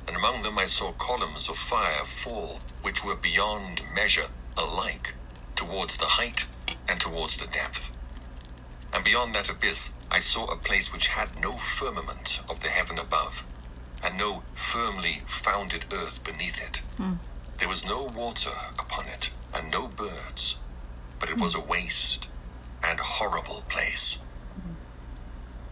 [0.07, 5.14] and among them I saw columns of fire fall, which were beyond measure alike,
[5.57, 6.46] towards the height
[6.88, 7.96] and towards the depth.
[8.92, 12.98] And beyond that abyss I saw a place which had no firmament of the heaven
[12.98, 13.44] above,
[14.05, 16.82] and no firmly founded earth beneath it.
[16.98, 17.14] Hmm.
[17.59, 20.61] There was no water upon it, and no birds,
[21.18, 22.30] but it was a waste
[22.84, 24.24] and horrible place.
[24.61, 24.74] Hmm.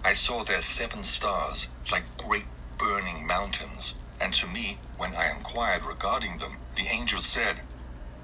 [0.05, 2.47] I saw there seven stars like great
[2.79, 7.61] burning mountains, and to me, when I inquired regarding them, the angel said,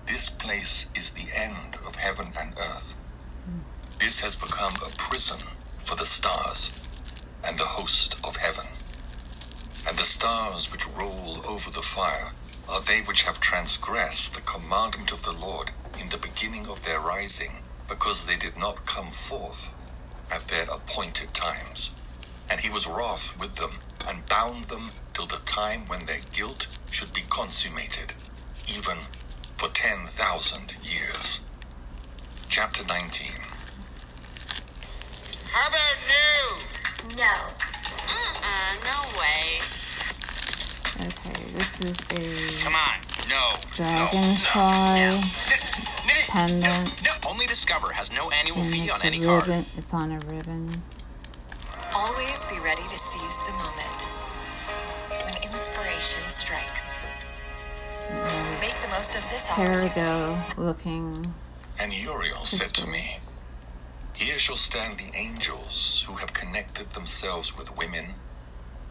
[0.07, 2.95] This place is the end of heaven and earth.
[3.99, 5.41] This has become a prison
[5.85, 6.73] for the stars
[7.45, 8.67] and the host of heaven.
[9.89, 12.31] And the stars which roll over the fire
[12.71, 17.01] are they which have transgressed the commandment of the Lord in the beginning of their
[17.01, 19.75] rising, because they did not come forth
[20.33, 21.95] at their appointed times.
[22.49, 26.69] And he was wroth with them, and bound them till the time when their guilt
[26.91, 28.15] should be consummated,
[28.69, 28.99] even
[29.57, 31.45] for ten thousand years.
[32.49, 33.29] Chapter 19
[35.53, 36.57] How about new?
[37.17, 37.35] No.
[38.09, 39.61] Uh, no way.
[40.99, 42.99] Okay, this is a Come on.
[43.29, 43.53] No.
[43.77, 45.13] dragonfly
[46.33, 47.03] pendant.
[47.05, 47.13] No.
[47.31, 49.47] Only Discover has no annual And fee on a any card.
[49.47, 49.65] ribbon.
[49.77, 50.69] It's on a ribbon.
[51.99, 53.99] Always be ready to seize the moment.
[55.25, 56.97] When inspiration strikes,
[58.61, 59.89] make the most of this opportunity.
[59.89, 61.35] Peridot looking
[61.81, 63.03] And Uriel said to me.
[64.15, 68.15] Here shall stand the angels who have connected themselves with women,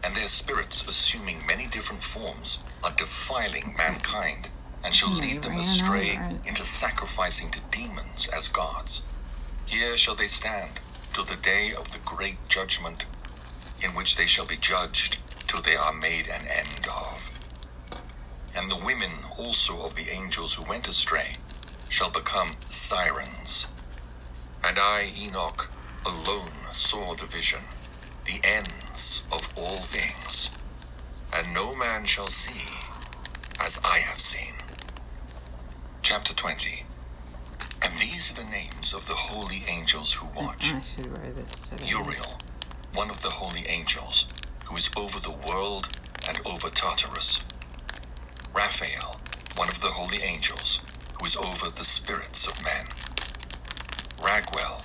[0.04, 4.50] and their spirits, assuming many different forms, are defiling mankind,
[4.84, 9.06] and shall Hmm, lead them astray over into sacrificing to demons as gods.
[9.64, 10.80] Here shall they stand
[11.12, 13.06] till the day of the great judgment,
[13.82, 17.30] in which they shall be judged till they are made an end of.
[18.56, 21.36] And the women also of the angels who went astray
[21.88, 23.72] shall become sirens.
[24.64, 25.70] And I, Enoch,
[26.04, 27.62] alone saw the vision,
[28.24, 30.56] the ends of all things.
[31.34, 32.66] And no man shall see
[33.60, 34.54] as I have seen.
[36.02, 36.87] Chapter 20 And
[37.98, 40.74] these are the names of the holy angels who watch.
[40.74, 41.86] I should wear this today.
[41.86, 42.38] Uriel,
[42.94, 44.28] one of the holy angels,
[44.66, 45.88] who is over the world
[46.28, 47.44] and over Tartarus.
[48.54, 49.20] Raphael,
[49.56, 50.84] one of the holy angels,
[51.18, 52.86] who is over the spirits of men.
[54.22, 54.82] Raguel,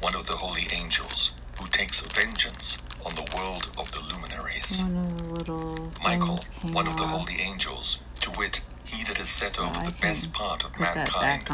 [0.00, 4.84] one of the holy angels, who takes vengeance on the world of the luminaries.
[4.84, 6.38] One of the Michael,
[6.72, 9.96] one of the holy angels, to wit, he that is set so over I the
[10.00, 11.48] best part of mankind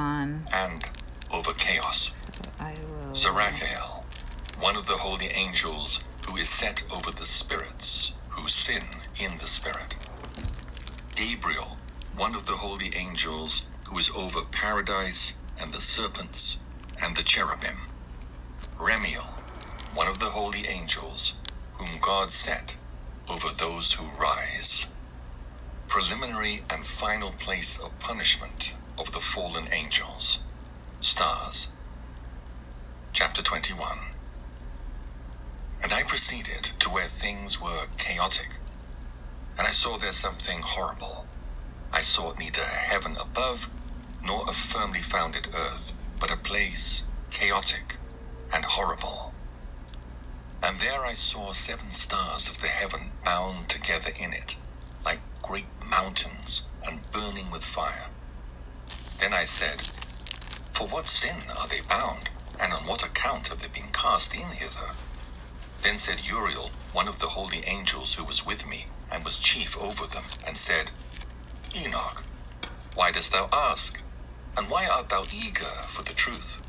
[0.53, 1.02] and
[1.33, 2.26] over chaos.
[3.12, 3.30] So.
[3.30, 4.05] Sarachael,
[4.61, 8.83] one of the holy angels who is set over the spirits who sin
[9.20, 9.97] in the spirit.
[11.16, 11.76] Gabriel,
[12.16, 16.62] one of the holy angels who is over paradise and the serpents
[17.03, 17.78] and the cherubim.
[18.78, 19.24] Remiel,
[19.95, 21.39] one of the holy angels
[21.74, 22.76] whom God set
[23.30, 24.93] over those who rise.
[25.89, 30.43] Preliminary and final place of punishment of the fallen angels.
[31.05, 31.73] Stars.
[33.13, 33.99] Chapter 21
[35.83, 38.59] And I proceeded to where things were chaotic,
[39.59, 41.27] and I saw there something horrible.
[41.93, 43.69] I saw neither heaven above,
[44.25, 47.97] nor a firmly founded earth, but a place chaotic
[48.55, 49.35] and horrible.
[50.63, 54.57] And there I saw seven stars of the heaven bound together in it,
[55.05, 58.07] like great mountains and burning with fire.
[59.19, 59.91] Then I said,
[60.83, 62.28] For what sin are they bound,
[62.59, 64.91] and on what account have they been cast in hither?
[65.80, 69.80] Then said Uriel, one of the holy angels who was with me, and was chief
[69.80, 70.91] over them, and said,
[71.72, 72.24] Enoch,
[72.97, 74.03] why dost thou ask?
[74.57, 76.61] And why art thou eager for the truth?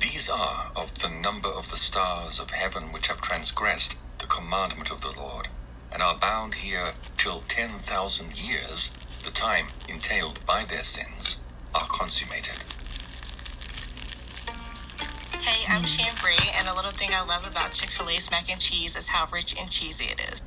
[0.00, 4.90] These are of the number of the stars of heaven which have transgressed the commandment
[4.90, 5.46] of the Lord,
[5.92, 8.88] and are bound here till ten thousand years,
[9.22, 12.64] the time entailed by their sins, are consummated.
[15.46, 18.58] Hey, I'm Chambray, and a little thing I love about Chick fil A's mac and
[18.58, 20.42] cheese is how rich and cheesy it is.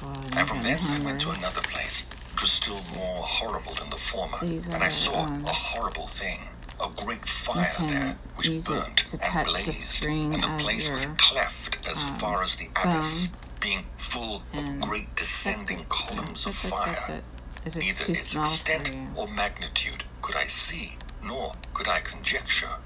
[0.00, 3.20] God, I'm And from getting thence I went to another place, which was still more
[3.20, 6.48] horrible than the former, These and I saw um, a horrible thing,
[6.80, 10.90] a great fire there, which burnt to and touch the blazed, and the of place
[10.90, 16.54] was cleft as um, far as the abyss, being full of great descending columns of
[16.54, 17.20] fire.
[17.66, 22.80] If it's Neither its extent or magnitude could I see, nor could I conjecture.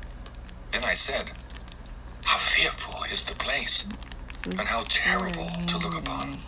[0.73, 1.31] Then I said,
[2.25, 3.89] How fearful is the place,
[4.47, 6.39] and how terrible to look upon.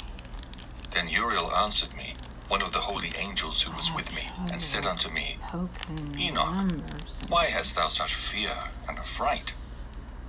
[0.90, 2.14] Then Uriel answered me,
[2.48, 4.22] one of the holy angels who was with me,
[4.52, 5.36] and said unto me,
[6.20, 6.80] Enoch.
[7.28, 8.52] Why hast thou such fear
[8.88, 9.54] and affright?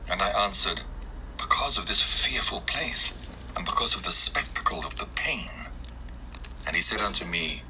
[0.10, 0.82] And I answered,
[1.38, 3.14] Because of this fearful place,
[3.56, 5.50] and because of the spectacle of the pain.
[6.66, 7.62] And he said unto me,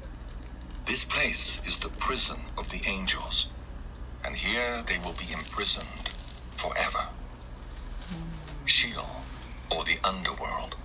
[0.86, 3.52] This place is the prison of the angels,
[4.24, 6.08] and here they will be imprisoned
[6.56, 7.10] forever.
[8.68, 9.24] Sheol,
[9.74, 10.76] or the underworld.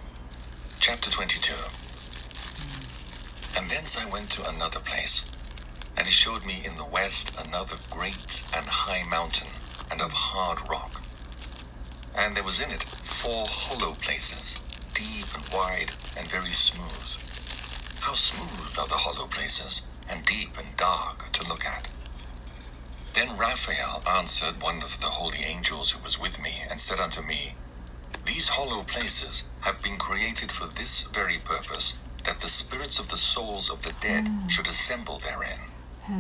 [0.80, 1.54] Chapter 22.
[3.60, 5.30] And thence I went to another place,
[5.98, 9.50] and he showed me in the west another great and high mountain,
[9.92, 11.02] and of hard rock.
[12.18, 14.64] And there was in it four hollow places,
[14.94, 17.20] deep and wide, and very smooth.
[18.00, 21.92] How smooth are the hollow places, and deep and dark to look at.
[23.14, 27.22] Then Raphael answered one of the holy angels who was with me, and said unto
[27.22, 27.56] me,
[28.26, 33.18] These hollow places have been created for this very purpose, that the spirits of the
[33.18, 35.60] souls of the dead should assemble therein.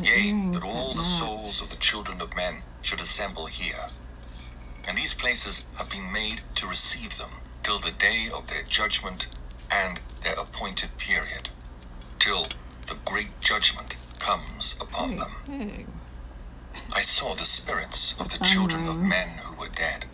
[0.01, 3.89] Yea, that all the souls of the children of men should assemble here.
[4.87, 7.31] And these places have been made to receive them
[7.63, 9.27] till the day of their judgment
[9.71, 11.49] and their appointed period,
[12.19, 12.43] till
[12.87, 15.87] the great judgment comes upon them.
[16.93, 20.05] I saw the spirits of the children of men who were dead,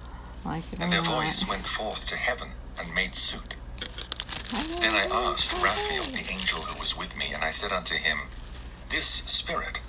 [0.45, 3.55] like and their voice went forth to heaven and made suit.
[4.81, 8.29] Then I asked Raphael the angel who was with me, and I said unto him,
[8.89, 9.79] This spirit,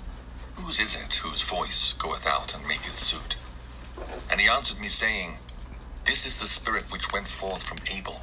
[0.55, 3.37] whose is it whose voice goeth out and maketh suit?
[4.29, 5.39] And he answered me, saying,
[6.05, 8.21] This is the spirit which went forth from Abel,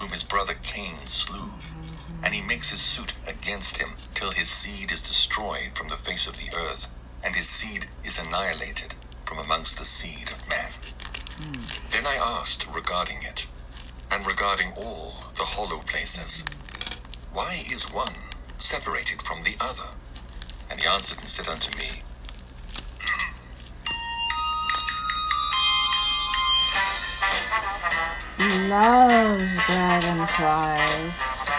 [0.00, 1.52] whom his brother Cain slew.
[2.22, 6.26] And he makes his suit against him till his seed is destroyed from the face
[6.26, 6.88] of the earth,
[7.22, 8.94] and his seed is annihilated
[9.26, 10.48] from amongst the seed of
[11.90, 13.48] Then I asked regarding it,
[14.10, 16.44] and regarding all the hollow places,
[17.32, 18.14] Why is one
[18.58, 19.90] separated from the other?
[20.70, 22.02] And he answered and said unto me,
[28.68, 31.50] Love dragonflies.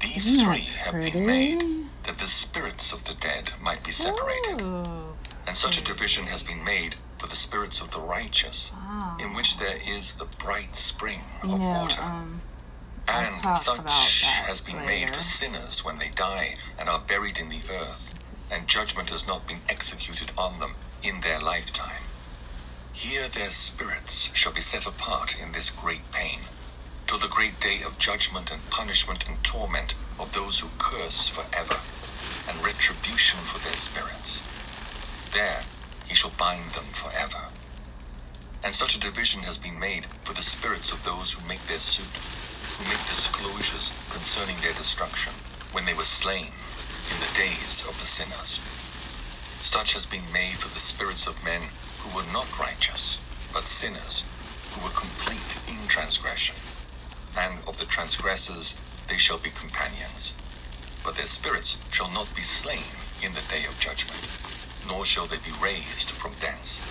[0.00, 1.60] These Isn't three have been made
[2.04, 4.62] that the spirits of the dead might be separated.
[4.62, 5.14] Oh,
[5.46, 8.74] And such a division has been made for the spirits of the righteous,
[9.20, 12.02] in which there is the bright spring of yeah, water.
[12.02, 12.42] um,
[13.06, 17.62] And such has been made for sinners when they die and are buried in the
[17.70, 22.02] earth, and judgment has not been executed on them in their lifetime.
[22.92, 26.40] Here their spirits shall be set apart in this great pain,
[27.06, 31.78] till the great day of judgment and punishment and torment of those who curse forever,
[32.50, 34.42] and retribution for their spirits.
[35.30, 35.62] There
[36.08, 37.48] he shall bind them forever.
[38.64, 41.82] And such a division has been made for the spirits of those who make their
[41.82, 42.14] suit,
[42.78, 45.34] who make disclosures concerning their destruction,
[45.74, 48.62] when they were slain in the days of the sinners.
[49.62, 51.62] Such has been made for the spirits of men
[52.02, 53.18] who were not righteous,
[53.54, 54.26] but sinners,
[54.74, 56.54] who were complete in transgression.
[57.34, 58.78] And of the transgressors
[59.08, 60.38] they shall be companions.
[61.04, 62.86] But their spirits shall not be slain
[63.26, 64.22] in the day of judgment,
[64.92, 66.84] nor shall they be raised from thence.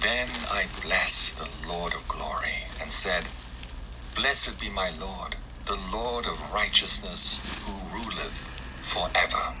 [0.00, 3.28] Then I blessed the Lord of glory, and said,
[4.16, 5.36] Blessed be my Lord,
[5.66, 8.48] the Lord of righteousness, who ruleth
[8.80, 9.54] forever.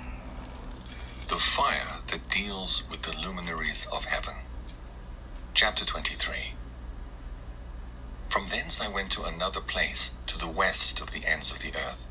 [1.28, 4.36] The fire that deals with the luminaries of heaven.
[5.52, 6.54] Chapter 23.
[8.30, 11.78] From thence I went to another place, to the west of the ends of the
[11.78, 12.06] earth.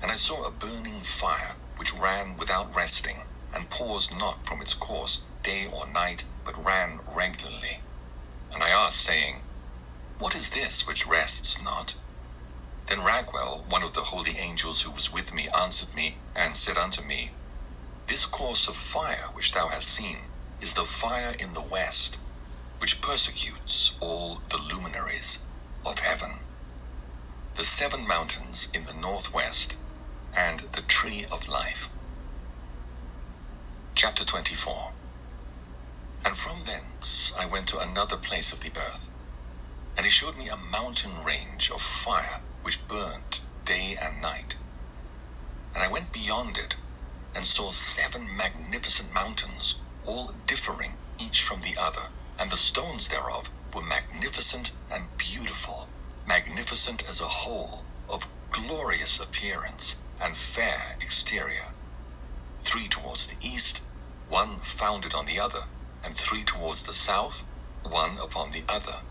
[0.00, 3.18] And I saw a burning fire, which ran without resting,
[3.54, 7.80] and paused not from its course, day or night, but ran regularly.
[8.52, 9.42] And I asked, saying,
[10.18, 11.94] What is this which rests not?
[12.86, 16.76] Then Raguel, one of the holy angels who was with me, answered me, and said
[16.76, 17.30] unto me,
[18.06, 20.18] This course of fire which thou hast seen
[20.60, 22.18] is the fire in the west,
[22.78, 25.46] which persecutes all the luminaries
[25.86, 26.40] of heaven.
[27.54, 29.76] The seven mountains in the northwest,
[30.36, 31.88] and the tree of life.
[34.04, 34.92] Chapter 24
[36.26, 39.08] And from thence I went to another place of the earth,
[39.96, 44.56] and he showed me a mountain range of fire which burnt day and night.
[45.74, 46.76] And I went beyond it,
[47.34, 53.48] and saw seven magnificent mountains, all differing each from the other, and the stones thereof
[53.74, 55.88] were magnificent and beautiful,
[56.28, 61.72] magnificent as a whole, of glorious appearance and fair exterior.
[62.60, 63.83] Three towards the east,
[64.28, 65.66] one founded on the other,
[66.04, 67.46] and three towards the south,
[67.82, 69.04] one upon the other,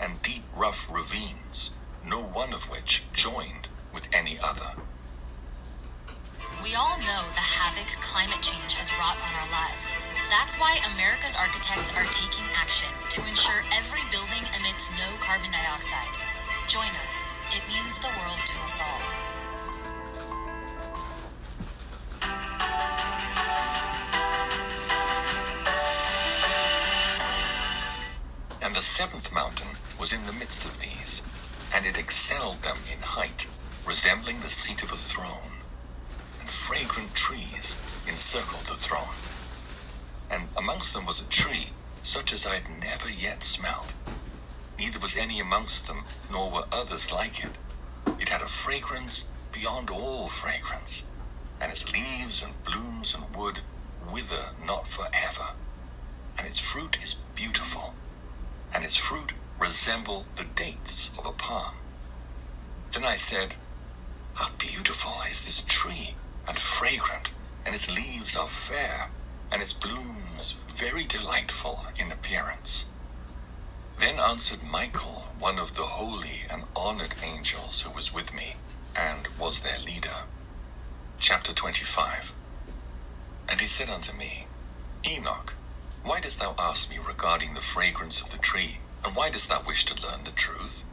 [0.00, 4.76] and deep rough ravines, no one of which joined with any other.
[6.62, 9.94] We all know the havoc climate change has wrought on our lives.
[10.30, 16.14] That's why America's architects are taking action to ensure every building emits no carbon dioxide.
[16.66, 17.30] Join us.
[17.54, 19.35] It means the world to us all.
[28.86, 31.20] Seventh mountain was in the midst of these,
[31.74, 33.46] and it excelled them in height,
[33.84, 35.58] resembling the seat of a throne.
[36.38, 39.10] And fragrant trees encircled the throne.
[40.30, 41.70] And amongst them was a tree,
[42.04, 43.92] such as I had never yet smelled.
[44.78, 47.58] Neither was any amongst them, nor were others like it.
[48.20, 51.08] It had a fragrance beyond all fragrance,
[51.60, 53.62] and its leaves and blooms and wood
[54.12, 55.54] wither not forever.
[56.38, 57.94] And its fruit is beautiful,
[58.74, 61.74] and its fruit resemble the dates of a palm.
[62.92, 63.56] Then I said,
[64.34, 66.14] How beautiful is this tree,
[66.46, 67.32] and fragrant,
[67.64, 69.10] and its leaves are fair,
[69.50, 72.90] and its blooms very delightful in appearance.
[73.98, 78.56] Then answered Michael, one of the holy and honored angels who was with me,
[78.96, 80.24] and was their leader.
[81.18, 82.32] Chapter 25
[83.50, 84.46] And he said unto me,
[85.06, 85.54] Enoch,
[86.06, 89.60] why dost thou ask me regarding the fragrance of the tree, and why dost thou
[89.66, 90.84] wish to learn the truth?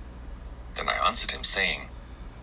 [0.73, 1.89] Then I answered him, saying,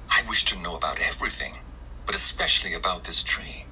[0.09, 1.59] I wish to know about everything,
[2.07, 3.65] but especially about this tree.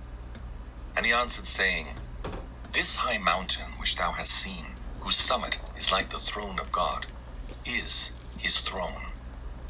[0.96, 1.88] And he answered, saying,
[2.72, 4.66] This high mountain which thou hast seen,
[5.00, 7.06] whose summit is like the throne of God,
[7.64, 9.12] is his throne,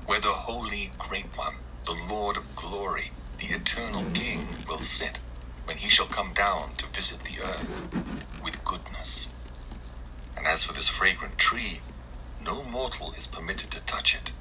[0.07, 5.21] where the holy great one, the Lord of glory, the eternal King, will sit
[5.69, 7.85] when he shall come down to visit the earth
[8.43, 9.29] with goodness.
[10.35, 11.81] And as for this fragrant tree,
[12.43, 14.33] no mortal is permitted to touch it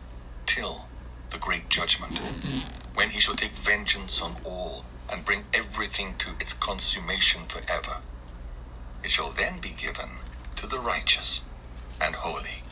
[0.46, 0.86] till
[1.32, 2.18] the great judgment,
[2.96, 8.02] when he shall take vengeance on all and bring everything to its consummation forever.
[9.04, 10.10] It shall then be given
[10.56, 11.44] to the righteous
[12.02, 12.64] and holy.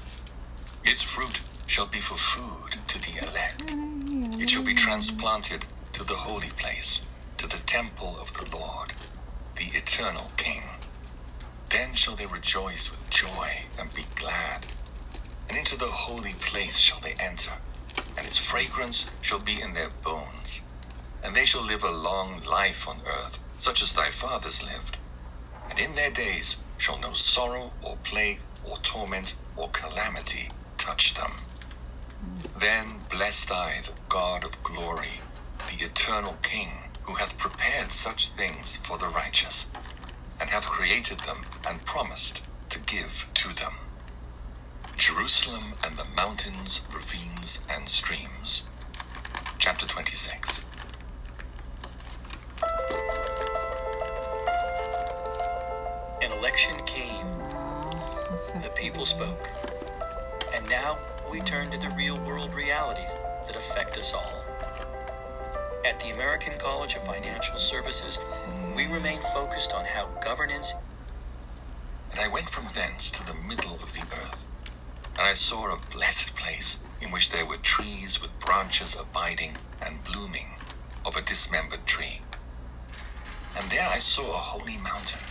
[0.86, 3.76] Its fruit shall be for food to the elect.
[4.41, 7.06] It shall be transplanted to the holy place,
[7.38, 8.91] to the temple of the Lord,
[9.55, 10.63] the eternal King.
[11.69, 14.67] Then shall they rejoice with joy and be glad.
[15.49, 17.53] And into the holy place shall they enter,
[18.17, 20.63] and its fragrance shall be in their bones.
[21.23, 24.97] And they shall live a long life on earth, such as thy fathers lived.
[25.69, 31.31] And in their days shall no sorrow or plague or torment or calamity touch them.
[32.57, 35.19] Then blessed I the God of glory,
[35.67, 36.69] the eternal King,
[37.06, 39.72] who hath prepared such things for the righteous,
[40.39, 43.74] and hath created them and promised to give to them.
[44.97, 48.68] Jerusalem and the mountains, ravines, and streams.
[49.60, 50.66] Chapter 26.
[56.24, 57.28] An election came,
[58.62, 59.49] the people spoke.
[60.56, 60.97] And now
[61.32, 64.44] we turn to the real world realities that affect us all.
[65.88, 68.17] At the American College of Financial Services,
[68.75, 70.73] we remain focused on how governance
[72.11, 74.47] And I went from thence to the middle of the earth,
[75.13, 80.03] and I saw a blessed place in which there were trees with branches abiding and
[80.03, 80.55] blooming
[81.05, 82.21] of a dismembered tree.
[83.55, 85.21] And there I saw a holy mountain,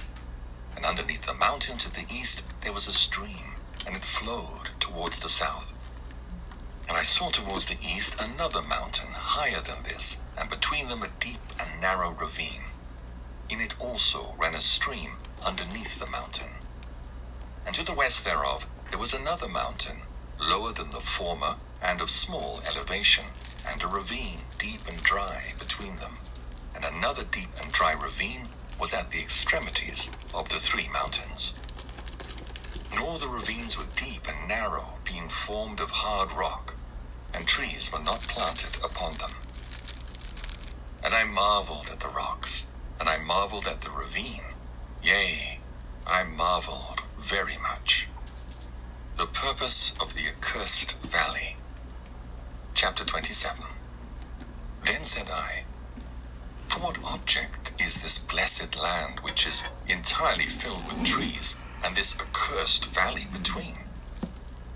[0.76, 3.50] and underneath the mountain to the east there was a stream,
[3.86, 5.73] and it flowed towards the south.
[6.88, 11.08] And I saw towards the east another mountain higher than this, and between them a
[11.18, 12.64] deep and narrow ravine.
[13.48, 15.12] In it also ran a stream
[15.46, 16.50] underneath the mountain.
[17.66, 20.02] And to the west thereof there was another mountain,
[20.50, 23.26] lower than the former, and of small elevation,
[23.68, 26.16] and a ravine deep and dry between them.
[26.74, 31.58] And another deep and dry ravine was at the extremities of the three mountains.
[32.94, 36.73] Nor the ravines were deep and narrow, being formed of hard rock,
[37.34, 39.32] and trees were not planted upon them.
[41.04, 42.70] And I marveled at the rocks,
[43.00, 44.42] and I marveled at the ravine.
[45.02, 45.58] Yea,
[46.06, 48.08] I marveled very much.
[49.16, 51.56] The purpose of the accursed valley.
[52.74, 53.64] Chapter 27.
[54.84, 55.64] Then said I,
[56.66, 62.18] For what object is this blessed land which is entirely filled with trees, and this
[62.20, 63.76] accursed valley between?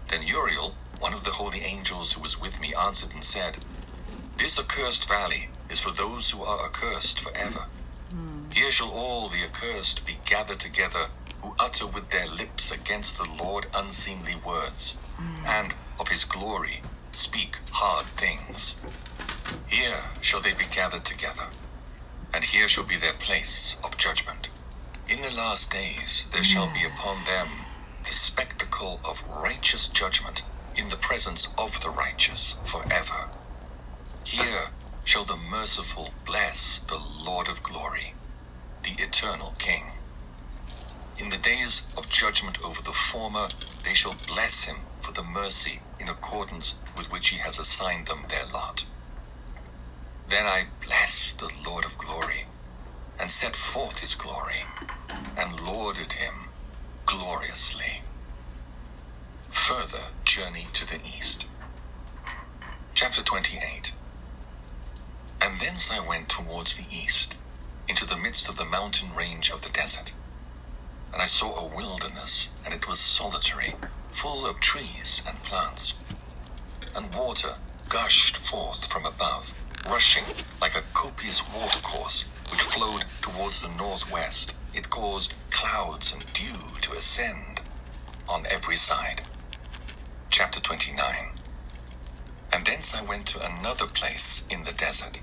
[0.08, 3.58] Then Uriel, one of the holy angels who was with me, answered and said,
[4.36, 7.66] This accursed valley is for those who are accursed forever.
[8.52, 11.06] Here shall all the accursed be gathered together,
[11.42, 14.98] who utter with their lips against the Lord unseemly words,
[15.46, 16.82] and of his glory
[17.12, 18.80] speak hard things.
[19.68, 21.48] Here shall they be gathered together,
[22.34, 24.48] and here shall be their place of judgment.
[25.08, 27.48] In the last days there shall be upon them
[28.02, 30.42] the spectacle of righteous judgment
[30.78, 33.28] in the presence of the righteous forever.
[34.24, 34.70] Here
[35.04, 38.14] shall the merciful bless the Lord of glory,
[38.84, 39.90] the eternal King.
[41.18, 43.48] In the days of judgment over the former,
[43.84, 48.24] they shall bless him for the mercy in accordance with which he has assigned them
[48.28, 48.84] their lot.
[50.28, 52.44] Then I blessed the Lord of glory,
[53.18, 54.62] and set forth his glory,
[55.36, 56.50] and lauded him
[57.06, 58.02] gloriously.
[59.50, 61.48] Further journey to the east.
[62.92, 63.94] Chapter 28
[65.42, 67.38] And thence I went towards the east,
[67.88, 70.12] into the midst of the mountain range of the desert.
[71.14, 73.74] And I saw a wilderness, and it was solitary,
[74.10, 75.98] full of trees and plants.
[76.94, 77.54] And water
[77.88, 79.58] gushed forth from above,
[79.88, 80.24] rushing
[80.60, 84.54] like a copious watercourse which flowed towards the northwest.
[84.74, 87.62] It caused clouds and dew to ascend
[88.28, 89.22] on every side.
[90.30, 91.30] Chapter 29
[92.52, 95.20] And thence I went to another place in the desert,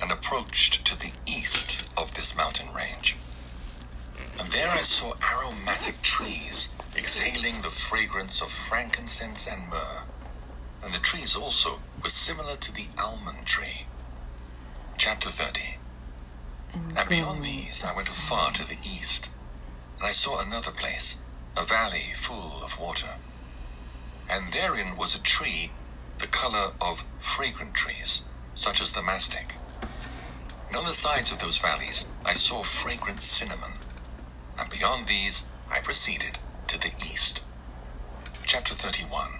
[0.00, 3.16] and approached to the east of this mountain range.
[4.38, 10.04] And there I saw aromatic trees, exhaling the fragrance of frankincense and myrrh.
[10.82, 13.84] And the trees also were similar to the almond tree.
[14.96, 15.76] Chapter 30
[16.96, 19.30] And beyond these I went afar to the east,
[19.96, 21.22] and I saw another place,
[21.56, 23.16] a valley full of water.
[24.30, 25.70] And therein was a tree
[26.18, 29.54] the color of fragrant trees, such as the mastic.
[30.68, 33.72] And on the sides of those valleys I saw fragrant cinnamon,
[34.58, 37.44] and beyond these I proceeded to the east.
[38.44, 39.30] Chapter 31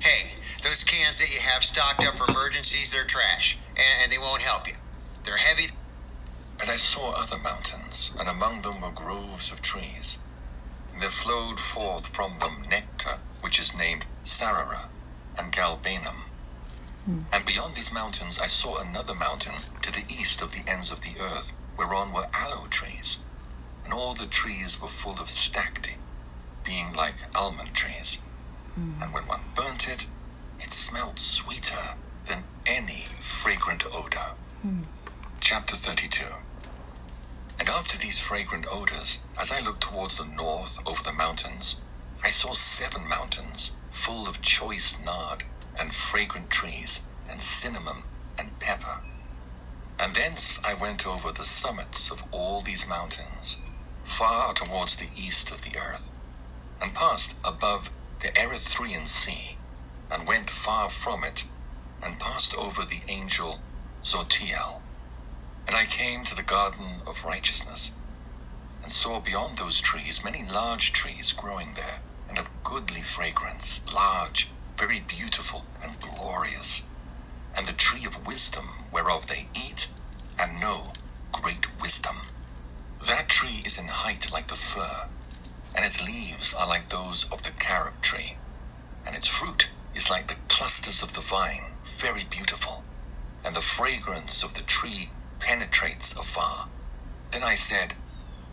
[0.00, 4.18] Hey, those cans that you have stocked up for emergencies, they're trash, and, and they
[4.18, 4.74] won't help you.
[5.24, 5.72] They're heavy.
[6.60, 10.18] And I saw other mountains, and among them were groves of trees.
[11.00, 14.88] There flowed forth from them nectar, which is named Sarara
[15.38, 16.22] and Galbanum.
[17.04, 17.20] Hmm.
[17.32, 21.02] And beyond these mountains I saw another mountain to the east of the ends of
[21.02, 23.18] the earth, whereon were aloe trees.
[23.84, 25.96] And all the trees were full of stacte,
[26.64, 28.22] being like almond trees.
[28.74, 29.02] Hmm.
[29.02, 30.06] And when one burnt it,
[30.58, 31.94] it smelt sweeter
[32.24, 34.34] than any fragrant odor.
[34.62, 34.82] Hmm.
[35.40, 36.24] Chapter 32
[37.58, 41.80] And after these fragrant odors, as I looked towards the north over the mountains,
[42.22, 45.44] I saw seven mountains full of choice nard
[45.78, 48.02] and fragrant trees and cinnamon
[48.38, 49.00] and pepper.
[49.98, 53.58] And thence I went over the summits of all these mountains,
[54.04, 56.10] far towards the east of the earth,
[56.80, 57.90] and passed above
[58.20, 59.56] the Erythraean Sea,
[60.10, 61.44] and went far from it,
[62.02, 63.60] and passed over the angel
[64.02, 64.80] Zotiel.
[65.66, 67.96] And I came to the garden of righteousness,
[68.82, 74.50] and saw beyond those trees many large trees growing there, and of goodly fragrance, large,
[74.76, 76.86] very beautiful, and glorious,
[77.56, 79.88] and the tree of wisdom, whereof they eat
[80.38, 80.92] and know
[81.32, 82.16] great wisdom.
[83.08, 85.08] That tree is in height like the fir,
[85.74, 88.36] and its leaves are like those of the carob tree,
[89.04, 92.84] and its fruit is like the clusters of the vine, very beautiful,
[93.44, 95.10] and the fragrance of the tree
[95.46, 96.66] penetrates afar.
[97.30, 97.94] Then I said,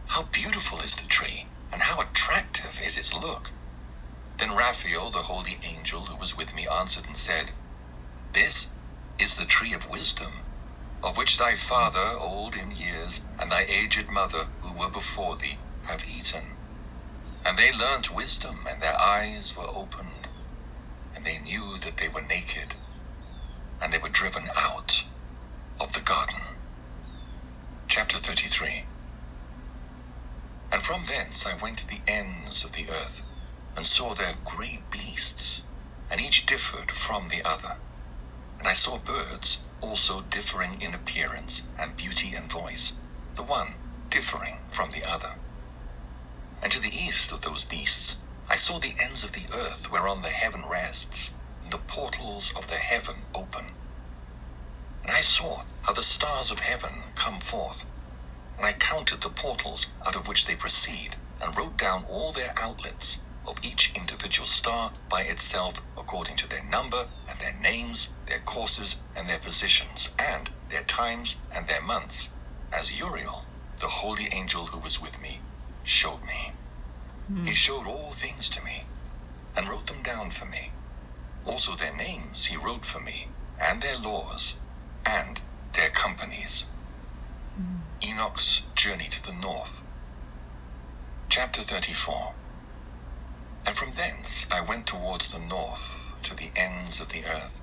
[0.10, 3.50] How beautiful is the tree, and how attractive is its look!
[4.38, 7.50] Then Raphael, the holy angel who was with me, answered and said,
[8.34, 8.76] This
[9.18, 10.34] is the tree of wisdom,
[11.04, 15.58] of which thy father, old in years, and thy aged mother, who were before thee,
[15.88, 16.44] have eaten.
[17.44, 20.28] And they learnt wisdom, and their eyes were opened,
[21.16, 22.76] and they knew that they were naked,
[23.82, 25.06] and they were driven out
[25.80, 26.43] of the garden.
[27.96, 28.86] Chapter 33
[30.72, 33.22] And from thence I went to the ends of the earth,
[33.78, 35.64] and saw there great beasts,
[36.10, 37.78] and each differed from the other.
[38.58, 43.00] And I saw birds also differing in appearance and beauty and voice,
[43.36, 43.76] the one
[44.10, 45.36] differing from the other.
[46.64, 50.24] And to the east of those beasts I saw the ends of the earth whereon
[50.24, 53.66] the heaven rests, and the portals of the heaven open.
[55.04, 57.90] And I saw how the stars of heaven come forth,
[58.58, 62.54] and I counted the portals out of which they proceed, and wrote down all their
[62.62, 68.40] outlets of each individual star by itself according to their number and their names, their
[68.40, 72.36] courses and their positions, and their times and their months,
[72.72, 73.46] as Uriel,
[73.80, 75.40] the holy angel who was with me,
[75.84, 76.54] showed me.
[77.28, 77.46] Hmm.
[77.46, 78.84] He showed all things to me,
[79.56, 80.72] and wrote them down for me.
[81.46, 83.28] Also their names he wrote for me,
[83.62, 84.60] and their laws,
[85.06, 85.42] and
[85.74, 86.70] their companies.
[87.60, 88.08] Mm.
[88.08, 89.84] Enoch's journey to the north.
[91.30, 92.34] Chapter 34
[93.66, 97.62] And from thence I went towards the north to the ends of the earth.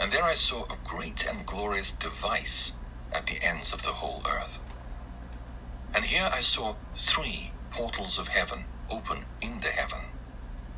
[0.00, 2.76] And there I saw a great and glorious device
[3.12, 4.60] at the ends of the whole earth.
[5.94, 10.06] And here I saw three portals of heaven open in the heaven.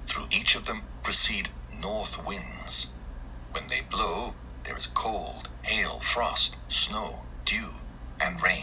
[0.07, 1.51] Through each of them proceed
[1.83, 2.95] north winds.
[3.53, 7.75] When they blow, there is cold, hail, frost, snow, dew,
[8.23, 8.57] and rain.